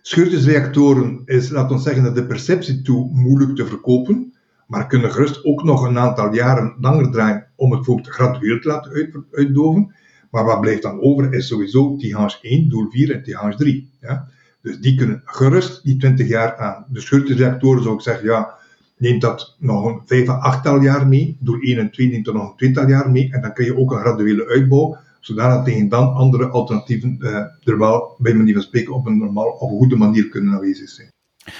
Scheurtjesreactoren 0.02 1.22
is, 1.26 1.50
laten 1.50 1.76
we 1.76 1.82
zeggen, 1.82 2.04
dat 2.04 2.16
de 2.16 2.26
perceptie 2.26 2.82
toe 2.82 3.10
moeilijk 3.14 3.56
te 3.56 3.66
verkopen, 3.66 4.34
maar 4.68 4.88
kunnen 4.88 5.12
gerust 5.12 5.44
ook 5.44 5.64
nog 5.64 5.84
een 5.84 5.98
aantal 5.98 6.34
jaren 6.34 6.76
langer 6.80 7.12
draaien 7.12 7.48
om 7.56 7.70
het 7.72 7.80
bijvoorbeeld 7.80 8.14
gradueel 8.14 8.60
te 8.60 8.68
laten 8.68 8.92
uit, 8.92 9.16
uitdoven. 9.32 9.96
Maar 10.32 10.46
wat 10.46 10.62
blijft 10.62 10.82
dan 10.82 11.02
over 11.02 11.34
is 11.34 11.48
sowieso 11.48 11.96
Tihange 11.96 12.38
1, 12.42 12.70
doel 12.70 12.90
4 12.90 13.12
en 13.12 13.24
Tihange 13.24 13.56
3. 13.56 13.92
Ja? 14.02 14.28
Dus 14.62 14.80
die 14.80 14.96
kunnen 14.96 15.22
gerust 15.26 15.84
die 15.84 15.98
20 15.98 16.28
jaar 16.28 16.58
aan. 16.58 16.86
De 16.90 17.00
scheurtjesreactoren 17.02 17.84
zou 17.84 17.96
ik 17.96 18.02
zeggen, 18.02 18.26
ja, 18.26 18.60
neemt 19.02 19.22
dat 19.22 19.56
nog 19.60 19.86
een 19.86 20.02
vijf 20.06 20.30
à 20.30 20.34
achttal 20.34 20.82
jaar 20.82 21.08
mee. 21.08 21.38
Door 21.40 21.60
1 21.62 21.78
en 21.78 21.92
2 21.92 22.08
neemt 22.08 22.28
er 22.28 22.34
nog 22.34 22.50
een 22.50 22.58
tweetal 22.58 22.88
jaar 22.88 23.12
mee. 23.12 23.34
En 23.34 23.42
dan 23.42 23.54
kun 23.54 23.66
je 23.66 23.78
ook 23.78 23.92
een 23.92 24.00
graduele 24.00 24.48
uitbouw, 24.48 24.98
zodat 25.20 25.66
tegen 25.66 25.90
dan 25.90 26.14
andere 26.14 26.48
alternatieven 26.48 27.18
uh, 27.20 27.36
er 27.64 27.78
wel, 27.78 28.16
bij 28.18 28.34
manier 28.34 28.54
van 28.54 28.64
spreken, 28.64 28.94
op 28.94 29.06
een 29.06 29.18
normaal 29.18 29.50
of 29.50 29.70
goede 29.70 29.96
manier 29.96 30.30
kunnen 30.30 30.54
aanwezig 30.54 30.90
zijn. 30.90 31.10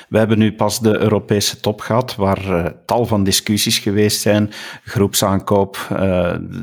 We 0.10 0.18
hebben 0.18 0.38
nu 0.38 0.54
pas 0.54 0.80
de 0.80 1.00
Europese 1.00 1.60
top 1.60 1.82
gehad, 1.82 2.16
waar 2.16 2.50
uh, 2.50 2.66
tal 2.86 3.06
van 3.06 3.24
discussies 3.24 3.80
geweest 3.80 4.22
zijn. 4.22 4.50
Groepsaankoop, 4.84 5.88
uh, 5.92 5.98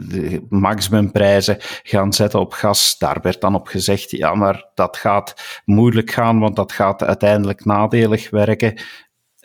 de 0.08 0.46
maximumprijzen 0.48 1.56
gaan 1.82 2.12
zetten 2.12 2.40
op 2.40 2.52
gas. 2.52 2.98
Daar 2.98 3.18
werd 3.22 3.40
dan 3.40 3.54
op 3.54 3.66
gezegd, 3.66 4.10
ja, 4.10 4.34
maar 4.34 4.70
dat 4.74 4.96
gaat 4.96 5.60
moeilijk 5.64 6.10
gaan, 6.10 6.38
want 6.38 6.56
dat 6.56 6.72
gaat 6.72 7.02
uiteindelijk 7.02 7.64
nadelig 7.64 8.30
werken. 8.30 8.80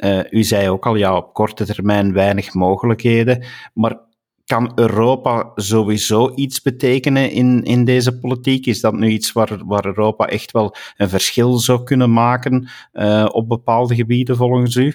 Uh, 0.04 0.20
u 0.30 0.44
zei 0.44 0.70
ook 0.70 0.86
al, 0.86 0.96
ja, 0.96 1.18
op 1.18 1.34
korte 1.34 1.66
termijn 1.66 2.14
weinig 2.14 2.54
mogelijkheden. 2.54 3.46
Maar 3.74 3.98
kan 4.46 4.72
Europa 4.76 5.52
sowieso 5.56 6.32
iets 6.36 6.62
betekenen 6.62 7.32
in, 7.32 7.64
in 7.64 7.86
deze 7.86 8.20
politiek? 8.20 8.66
Is 8.66 8.82
dat 8.82 8.94
nu 8.94 9.08
iets 9.08 9.32
waar, 9.32 9.62
waar 9.66 9.86
Europa 9.86 10.28
echt 10.28 10.52
wel 10.52 10.76
een 10.98 11.10
verschil 11.10 11.58
zou 11.58 11.84
kunnen 11.84 12.14
maken 12.14 12.68
uh, 12.94 13.30
op 13.32 13.48
bepaalde 13.48 13.96
gebieden 13.96 14.36
volgens 14.36 14.76
u? 14.76 14.94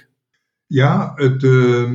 Ja, 0.67 1.13
het, 1.15 1.43
uh, 1.43 1.91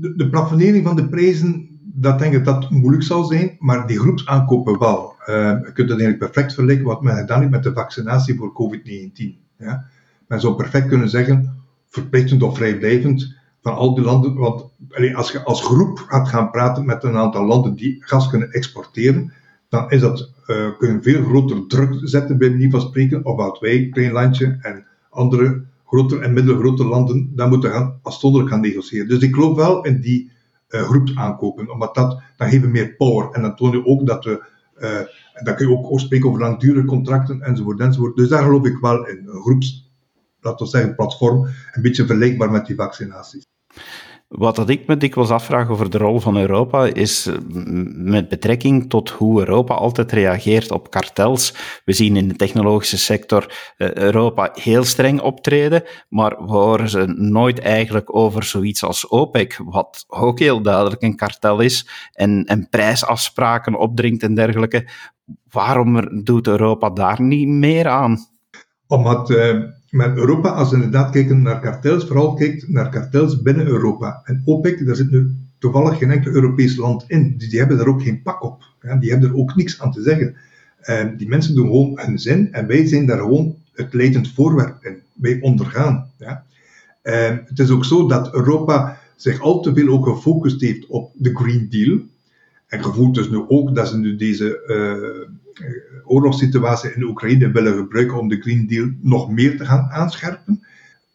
de, 0.00 0.12
de 0.16 0.28
plafonering 0.30 0.86
van 0.86 0.96
de 0.96 1.08
prijzen, 1.08 1.68
dat 1.82 2.18
denk 2.18 2.34
ik 2.34 2.44
dat 2.44 2.62
dat 2.62 2.70
moeilijk 2.70 3.02
zal 3.02 3.24
zijn, 3.24 3.56
maar 3.58 3.86
die 3.86 3.98
groepsaankopen 3.98 4.78
wel. 4.78 5.14
Uh, 5.20 5.34
je 5.36 5.72
kunt 5.72 5.88
het 5.88 6.00
eigenlijk 6.00 6.18
perfect 6.18 6.54
vergelijken 6.54 6.86
wat 6.86 7.02
men 7.02 7.16
gedaan 7.16 7.38
heeft 7.38 7.50
met 7.50 7.62
de 7.62 7.72
vaccinatie 7.72 8.36
voor 8.36 8.52
COVID-19. 8.52 9.12
Ja? 9.58 9.84
Men 10.28 10.40
zou 10.40 10.54
perfect 10.54 10.88
kunnen 10.88 11.08
zeggen, 11.08 11.53
verplichtend 11.94 12.42
of 12.42 12.56
vrijblijvend 12.56 13.34
van 13.62 13.74
al 13.74 13.94
die 13.94 14.04
landen. 14.04 14.34
Want 14.34 14.64
als 15.14 15.32
je 15.32 15.44
als 15.44 15.64
groep 15.64 15.98
gaat 15.98 16.28
gaan 16.28 16.50
praten 16.50 16.84
met 16.84 17.04
een 17.04 17.16
aantal 17.16 17.44
landen 17.44 17.74
die 17.74 17.96
gas 18.00 18.28
kunnen 18.28 18.52
exporteren, 18.52 19.32
dan 19.68 19.90
is 19.90 20.00
dat, 20.00 20.30
uh, 20.46 20.68
kun 20.78 20.92
je 20.92 21.02
veel 21.02 21.24
groter 21.24 21.66
druk 21.66 22.00
zetten 22.02 22.38
bij 22.38 22.50
manier 22.50 22.70
van 22.70 22.80
spreken 22.80 23.24
op 23.24 23.36
wat 23.36 23.58
wij, 23.58 23.88
klein 23.88 24.12
landje, 24.12 24.58
en 24.60 24.86
andere 25.10 25.64
grotere 25.86 26.20
en 26.20 26.32
middelgrote 26.32 26.84
landen, 26.84 27.32
dan 27.34 27.48
moeten 27.48 27.70
gaan 27.70 27.98
afzonderlijk 28.02 28.52
gaan 28.52 28.60
negociëren. 28.60 29.08
Dus 29.08 29.22
ik 29.22 29.34
geloof 29.34 29.56
wel 29.56 29.84
in 29.84 30.00
die 30.00 30.30
uh, 30.70 30.82
groepsaankopen, 30.82 31.70
omdat 31.70 31.94
dat, 31.94 32.22
dan 32.36 32.48
geven 32.48 32.70
meer 32.70 32.94
power. 32.94 33.28
En 33.32 33.42
dan 33.42 33.56
toon 33.56 33.70
je 33.70 33.86
ook 33.86 34.06
dat 34.06 34.24
we, 34.24 34.44
uh, 34.78 35.44
dan 35.44 35.54
kun 35.54 35.68
je 35.68 35.78
ook 35.78 36.00
spreken 36.00 36.28
over 36.28 36.40
langdurige 36.40 36.86
contracten 36.86 37.40
enzovoort 37.42 37.80
enzovoort. 37.80 38.16
Dus 38.16 38.28
daar 38.28 38.42
geloof 38.42 38.66
ik 38.66 38.78
wel 38.80 39.06
in, 39.06 39.26
groeps 39.26 39.83
laten 40.44 40.64
we 40.64 40.70
zeggen, 40.70 40.94
platform, 40.94 41.46
een 41.72 41.82
beetje 41.82 42.06
vergelijkbaar 42.06 42.50
met 42.50 42.66
die 42.66 42.76
vaccinaties. 42.76 43.44
Wat 44.28 44.56
dat 44.56 44.68
ik 44.68 44.86
me 44.86 44.96
dikwijls 44.96 45.30
afvraag 45.30 45.68
over 45.68 45.90
de 45.90 45.98
rol 45.98 46.20
van 46.20 46.36
Europa 46.36 46.84
is 46.84 47.26
eh, 47.26 47.34
met 47.94 48.28
betrekking 48.28 48.90
tot 48.90 49.10
hoe 49.10 49.38
Europa 49.38 49.74
altijd 49.74 50.12
reageert 50.12 50.70
op 50.70 50.90
kartels. 50.90 51.54
We 51.84 51.92
zien 51.92 52.16
in 52.16 52.28
de 52.28 52.36
technologische 52.36 52.98
sector 52.98 53.72
eh, 53.76 53.92
Europa 53.92 54.50
heel 54.52 54.84
streng 54.84 55.20
optreden, 55.20 55.82
maar 56.08 56.36
we 56.36 56.52
horen 56.52 56.88
ze 56.88 57.04
nooit 57.16 57.58
eigenlijk 57.58 58.16
over 58.16 58.42
zoiets 58.42 58.84
als 58.84 59.08
OPEC, 59.08 59.60
wat 59.64 60.04
ook 60.08 60.38
heel 60.38 60.62
duidelijk 60.62 61.02
een 61.02 61.16
kartel 61.16 61.60
is 61.60 61.88
en, 62.12 62.44
en 62.44 62.68
prijsafspraken 62.68 63.78
opdringt 63.78 64.22
en 64.22 64.34
dergelijke. 64.34 64.88
Waarom 65.50 66.22
doet 66.24 66.46
Europa 66.46 66.90
daar 66.90 67.22
niet 67.22 67.48
meer 67.48 67.88
aan? 67.88 68.18
Omdat 68.86 69.30
uh, 69.30 69.62
met 69.94 70.16
Europa, 70.16 70.48
als 70.48 70.70
we 70.70 70.76
inderdaad 70.76 71.10
kijken 71.10 71.42
naar 71.42 71.60
kartels, 71.60 72.06
vooral 72.06 72.34
kijkt 72.34 72.68
naar 72.68 72.88
kartels 72.88 73.42
binnen 73.42 73.66
Europa. 73.66 74.20
En 74.24 74.42
OPEC, 74.44 74.86
daar 74.86 74.96
zit 74.96 75.10
nu 75.10 75.30
toevallig 75.58 75.98
geen 75.98 76.10
enkel 76.10 76.32
Europees 76.32 76.76
land 76.76 77.04
in. 77.06 77.34
Dus 77.38 77.50
die 77.50 77.58
hebben 77.58 77.76
daar 77.76 77.86
ook 77.86 78.02
geen 78.02 78.22
pak 78.22 78.42
op. 78.42 78.62
Die 79.00 79.10
hebben 79.10 79.28
er 79.28 79.36
ook 79.36 79.56
niks 79.56 79.80
aan 79.80 79.92
te 79.92 80.02
zeggen. 80.02 80.36
En 80.80 81.16
die 81.16 81.28
mensen 81.28 81.54
doen 81.54 81.66
gewoon 81.66 82.00
hun 82.00 82.18
zin 82.18 82.52
en 82.52 82.66
wij 82.66 82.86
zijn 82.86 83.06
daar 83.06 83.18
gewoon 83.18 83.56
het 83.72 83.92
leidend 83.92 84.32
voorwerp 84.32 84.84
in. 84.84 84.96
Wij 85.12 85.38
ondergaan. 85.40 86.10
Ja. 86.18 86.44
Het 87.44 87.58
is 87.58 87.70
ook 87.70 87.84
zo 87.84 88.08
dat 88.08 88.34
Europa 88.34 88.98
zich 89.16 89.40
al 89.40 89.60
te 89.60 89.74
veel 89.74 89.88
ook 89.88 90.06
gefocust 90.06 90.60
heeft 90.60 90.86
op 90.86 91.10
de 91.14 91.34
Green 91.34 91.66
Deal. 91.70 91.98
En 92.66 92.84
gevoeld 92.84 93.14
dus 93.14 93.30
nu 93.30 93.44
ook 93.48 93.74
dat 93.74 93.88
ze 93.88 93.98
nu 93.98 94.16
deze 94.16 94.62
uh, 94.66 95.36
oorlogssituatie 96.04 96.94
in 96.94 97.02
Oekraïne 97.02 97.50
willen 97.50 97.76
gebruiken 97.76 98.18
om 98.18 98.28
de 98.28 98.40
Green 98.40 98.66
Deal 98.66 98.90
nog 99.00 99.30
meer 99.30 99.56
te 99.56 99.64
gaan 99.64 99.90
aanscherpen. 99.90 100.64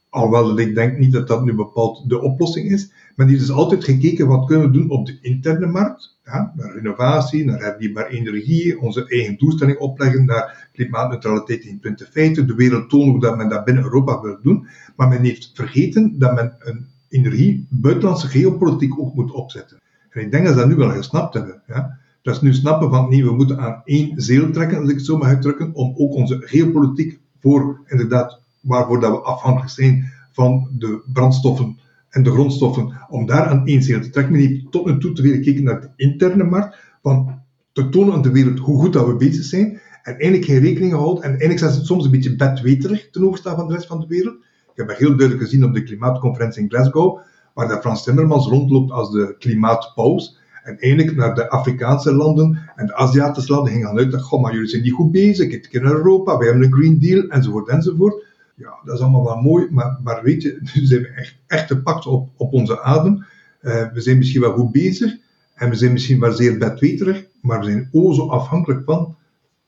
Alhoewel 0.09 0.59
ik 0.59 0.75
denk 0.75 0.97
niet 0.97 1.11
dat 1.11 1.27
dat 1.27 1.43
nu 1.43 1.53
bepaald 1.53 2.09
de 2.09 2.21
oplossing 2.21 2.71
is. 2.71 2.91
Maar 3.15 3.27
die 3.27 3.35
is 3.35 3.41
dus 3.41 3.55
altijd 3.55 3.83
gekeken 3.83 4.27
wat 4.27 4.45
kunnen 4.45 4.65
we 4.65 4.77
doen 4.77 4.89
op 4.89 5.05
de 5.05 5.17
interne 5.21 5.65
markt. 5.65 6.17
Ja, 6.25 6.53
naar 6.55 6.73
renovatie, 6.73 7.45
naar 7.45 7.59
hernieuwbare 7.59 8.09
energie, 8.09 8.79
onze 8.79 9.07
eigen 9.07 9.37
doelstelling 9.37 9.77
opleggen 9.77 10.25
naar 10.25 10.69
klimaatneutraliteit 10.73 11.65
in 11.65 11.79
2050. 11.79 12.45
De 12.45 12.55
wereld 12.55 12.89
tonen 12.89 13.09
hoe 13.09 13.19
dat 13.19 13.37
men 13.37 13.49
dat 13.49 13.65
binnen 13.65 13.83
Europa 13.83 14.21
wil 14.21 14.39
doen. 14.41 14.67
Maar 14.95 15.07
men 15.07 15.21
heeft 15.21 15.51
vergeten 15.53 16.19
dat 16.19 16.35
men 16.35 16.55
een 16.59 16.85
energie, 17.09 17.67
buitenlandse 17.69 18.27
geopolitiek 18.27 18.99
ook 18.99 19.15
moet 19.15 19.31
opzetten. 19.31 19.79
En 20.09 20.21
ik 20.21 20.31
denk 20.31 20.45
dat 20.45 20.53
ze 20.53 20.59
dat 20.59 20.69
nu 20.69 20.75
wel 20.75 20.91
gesnapt 20.91 21.33
hebben. 21.33 21.61
Ja. 21.67 21.98
Is 22.21 22.41
nu 22.41 22.53
snappen 22.53 22.89
van 22.89 23.09
nee, 23.09 23.25
we 23.25 23.31
moeten 23.31 23.59
aan 23.59 23.81
één 23.85 24.21
zeel 24.21 24.51
trekken, 24.51 24.79
als 24.79 24.89
ik 24.89 24.95
het 24.95 25.05
zo 25.05 25.17
mag 25.17 25.27
uitdrukken, 25.27 25.73
om 25.73 25.93
ook 25.97 26.13
onze 26.13 26.37
geopolitiek 26.39 27.19
voor, 27.39 27.81
inderdaad, 27.85 28.41
waarvoor 28.61 28.99
dat 28.99 29.11
we 29.11 29.17
afhankelijk 29.17 29.71
zijn 29.71 30.11
van 30.31 30.69
de 30.77 31.01
brandstoffen 31.13 31.77
en 32.09 32.23
de 32.23 32.31
grondstoffen, 32.31 32.93
om 33.09 33.25
daar 33.25 33.45
aan 33.45 33.65
één 33.65 33.83
zeel 33.83 34.01
te 34.01 34.09
trekken. 34.09 34.33
Men 34.33 34.41
heeft 34.41 34.71
tot 34.71 34.85
nu 34.85 34.97
toe 34.97 35.11
te 35.11 35.21
veel 35.21 35.33
gekeken 35.33 35.63
naar 35.63 35.81
de 35.81 35.89
interne 35.95 36.43
markt, 36.43 36.77
van 37.01 37.41
te 37.71 37.89
tonen 37.89 38.13
aan 38.13 38.21
de 38.21 38.31
wereld 38.31 38.59
hoe 38.59 38.79
goed 38.79 38.93
dat 38.93 39.07
we 39.07 39.15
bezig 39.15 39.43
zijn, 39.43 39.81
en 40.03 40.13
eigenlijk 40.13 40.45
geen 40.45 40.59
rekening 40.59 40.91
gehouden, 40.91 41.23
en 41.23 41.29
eigenlijk 41.29 41.59
zijn 41.59 41.71
ze 41.71 41.85
soms 41.85 42.05
een 42.05 42.11
beetje 42.11 42.35
bedweterig 42.35 43.09
ten 43.09 43.25
overstaan 43.25 43.55
van 43.55 43.67
de 43.67 43.73
rest 43.73 43.87
van 43.87 43.99
de 43.99 44.07
wereld. 44.07 44.35
Ik 44.71 44.75
heb 44.75 44.87
dat 44.87 44.97
heel 44.97 45.17
duidelijk 45.17 45.41
gezien 45.41 45.63
op 45.63 45.73
de 45.73 45.83
klimaatconferentie 45.83 46.61
in 46.61 46.69
Glasgow, 46.69 47.19
waar 47.53 47.67
dat 47.67 47.81
Frans 47.81 48.03
Timmermans 48.03 48.47
rondloopt 48.47 48.91
als 48.91 49.11
de 49.11 49.35
klimaatpaus. 49.39 50.37
En 50.69 50.79
eigenlijk 50.79 51.17
naar 51.17 51.35
de 51.35 51.49
Afrikaanse 51.49 52.13
landen 52.13 52.59
en 52.75 52.85
de 52.85 52.95
Aziatische 52.95 53.53
landen 53.53 53.73
ging 53.73 53.85
uit 53.85 54.11
dat, 54.11 54.21
goh, 54.21 54.41
maar 54.41 54.53
jullie 54.53 54.67
zijn 54.67 54.83
niet 54.83 54.93
goed 54.93 55.11
bezig, 55.11 55.51
het 55.51 55.67
in 55.71 55.83
Europa, 55.83 56.37
wij 56.37 56.47
hebben 56.47 56.65
een 56.65 56.73
Green 56.73 56.99
Deal, 56.99 57.27
enzovoort, 57.27 57.67
enzovoort. 57.67 58.23
Ja, 58.55 58.79
dat 58.83 58.95
is 58.95 59.01
allemaal 59.01 59.23
wel 59.23 59.41
mooi, 59.41 59.67
maar, 59.71 59.99
maar 60.03 60.23
weet 60.23 60.41
je, 60.41 60.59
nu 60.73 60.85
zijn 60.85 61.01
we 61.01 61.07
echt, 61.07 61.35
echt 61.47 61.67
gepakt 61.67 62.05
op, 62.05 62.29
op 62.37 62.53
onze 62.53 62.81
adem. 62.81 63.25
Uh, 63.61 63.91
we 63.93 64.01
zijn 64.01 64.17
misschien 64.17 64.41
wel 64.41 64.53
goed 64.53 64.71
bezig, 64.71 65.15
en 65.55 65.69
we 65.69 65.75
zijn 65.75 65.91
misschien 65.91 66.19
wel 66.19 66.31
zeer 66.31 66.57
bedweterig, 66.57 67.25
maar 67.41 67.59
we 67.59 67.65
zijn 67.65 67.89
o 67.91 68.13
zo 68.13 68.27
afhankelijk 68.27 68.83
van 68.85 69.15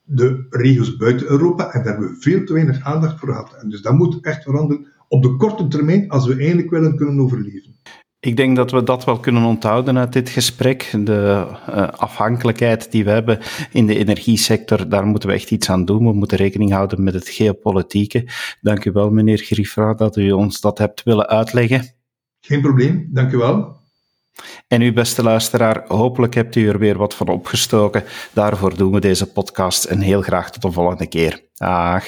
de 0.04 0.46
regio's 0.50 0.98
buiten 0.98 1.30
Europa. 1.30 1.74
En 1.74 1.84
daar 1.84 1.92
hebben 1.92 2.10
we 2.10 2.22
veel 2.22 2.46
te 2.46 2.54
weinig 2.54 2.84
aandacht 2.84 3.20
voor 3.20 3.28
gehad. 3.28 3.56
En 3.62 3.70
dus 3.70 3.82
dat 3.82 3.94
moet 3.94 4.20
echt 4.22 4.44
veranderen 4.44 4.88
op 5.08 5.24
de 5.24 5.36
korte 5.36 5.68
termijn 5.68 6.10
als 6.10 6.28
we 6.28 6.36
eigenlijk 6.36 6.70
willen 6.70 6.96
kunnen 6.96 7.20
overleven. 7.20 7.76
Ik 8.24 8.38
denk 8.38 8.56
dat 8.56 8.72
we 8.72 8.84
dat 8.84 9.06
wel 9.06 9.20
kunnen 9.20 9.44
onthouden 9.44 9.98
uit 9.98 10.14
dit 10.14 10.30
gesprek. 10.30 10.90
De 10.94 11.48
uh, 11.70 11.88
afhankelijkheid 11.90 12.92
die 12.92 13.04
we 13.04 13.10
hebben 13.10 13.40
in 13.72 13.88
de 13.88 13.98
energiesector, 13.98 14.90
daar 14.90 15.06
moeten 15.06 15.30
we 15.30 15.36
echt 15.36 15.52
iets 15.52 15.70
aan 15.70 15.86
doen. 15.86 16.06
We 16.06 16.14
moeten 16.14 16.38
rekening 16.38 16.72
houden 16.72 17.04
met 17.04 17.14
het 17.14 17.30
geopolitieke. 17.30 18.28
Dank 18.62 18.86
u 18.86 18.92
wel, 18.92 19.10
meneer 19.10 19.38
Griffra, 19.38 19.94
dat 19.94 20.18
u 20.18 20.32
ons 20.32 20.62
dat 20.62 20.78
hebt 20.78 21.04
willen 21.04 21.28
uitleggen. 21.28 21.96
Geen 22.40 22.62
probleem, 22.62 23.10
dank 23.12 23.32
u 23.32 23.38
wel. 23.38 23.76
En 24.68 24.82
u, 24.82 24.94
beste 24.94 25.24
luisteraar, 25.24 25.84
hopelijk 25.88 26.34
hebt 26.34 26.56
u 26.56 26.68
er 26.68 26.80
weer 26.80 26.98
wat 26.98 27.16
van 27.16 27.28
opgestoken. 27.28 28.04
Daarvoor 28.34 28.78
doen 28.78 28.92
we 28.92 29.00
deze 29.00 29.32
podcast 29.32 29.84
en 29.84 30.00
heel 30.00 30.22
graag 30.22 30.52
tot 30.52 30.62
de 30.62 30.72
volgende 30.72 31.08
keer. 31.08 31.42
Dag. 31.54 32.06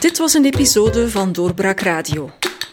Dit 0.00 0.18
was 0.18 0.34
een 0.34 0.44
episode 0.44 1.10
van 1.10 1.32
Doorbraak 1.32 1.80
Radio, 1.80 2.30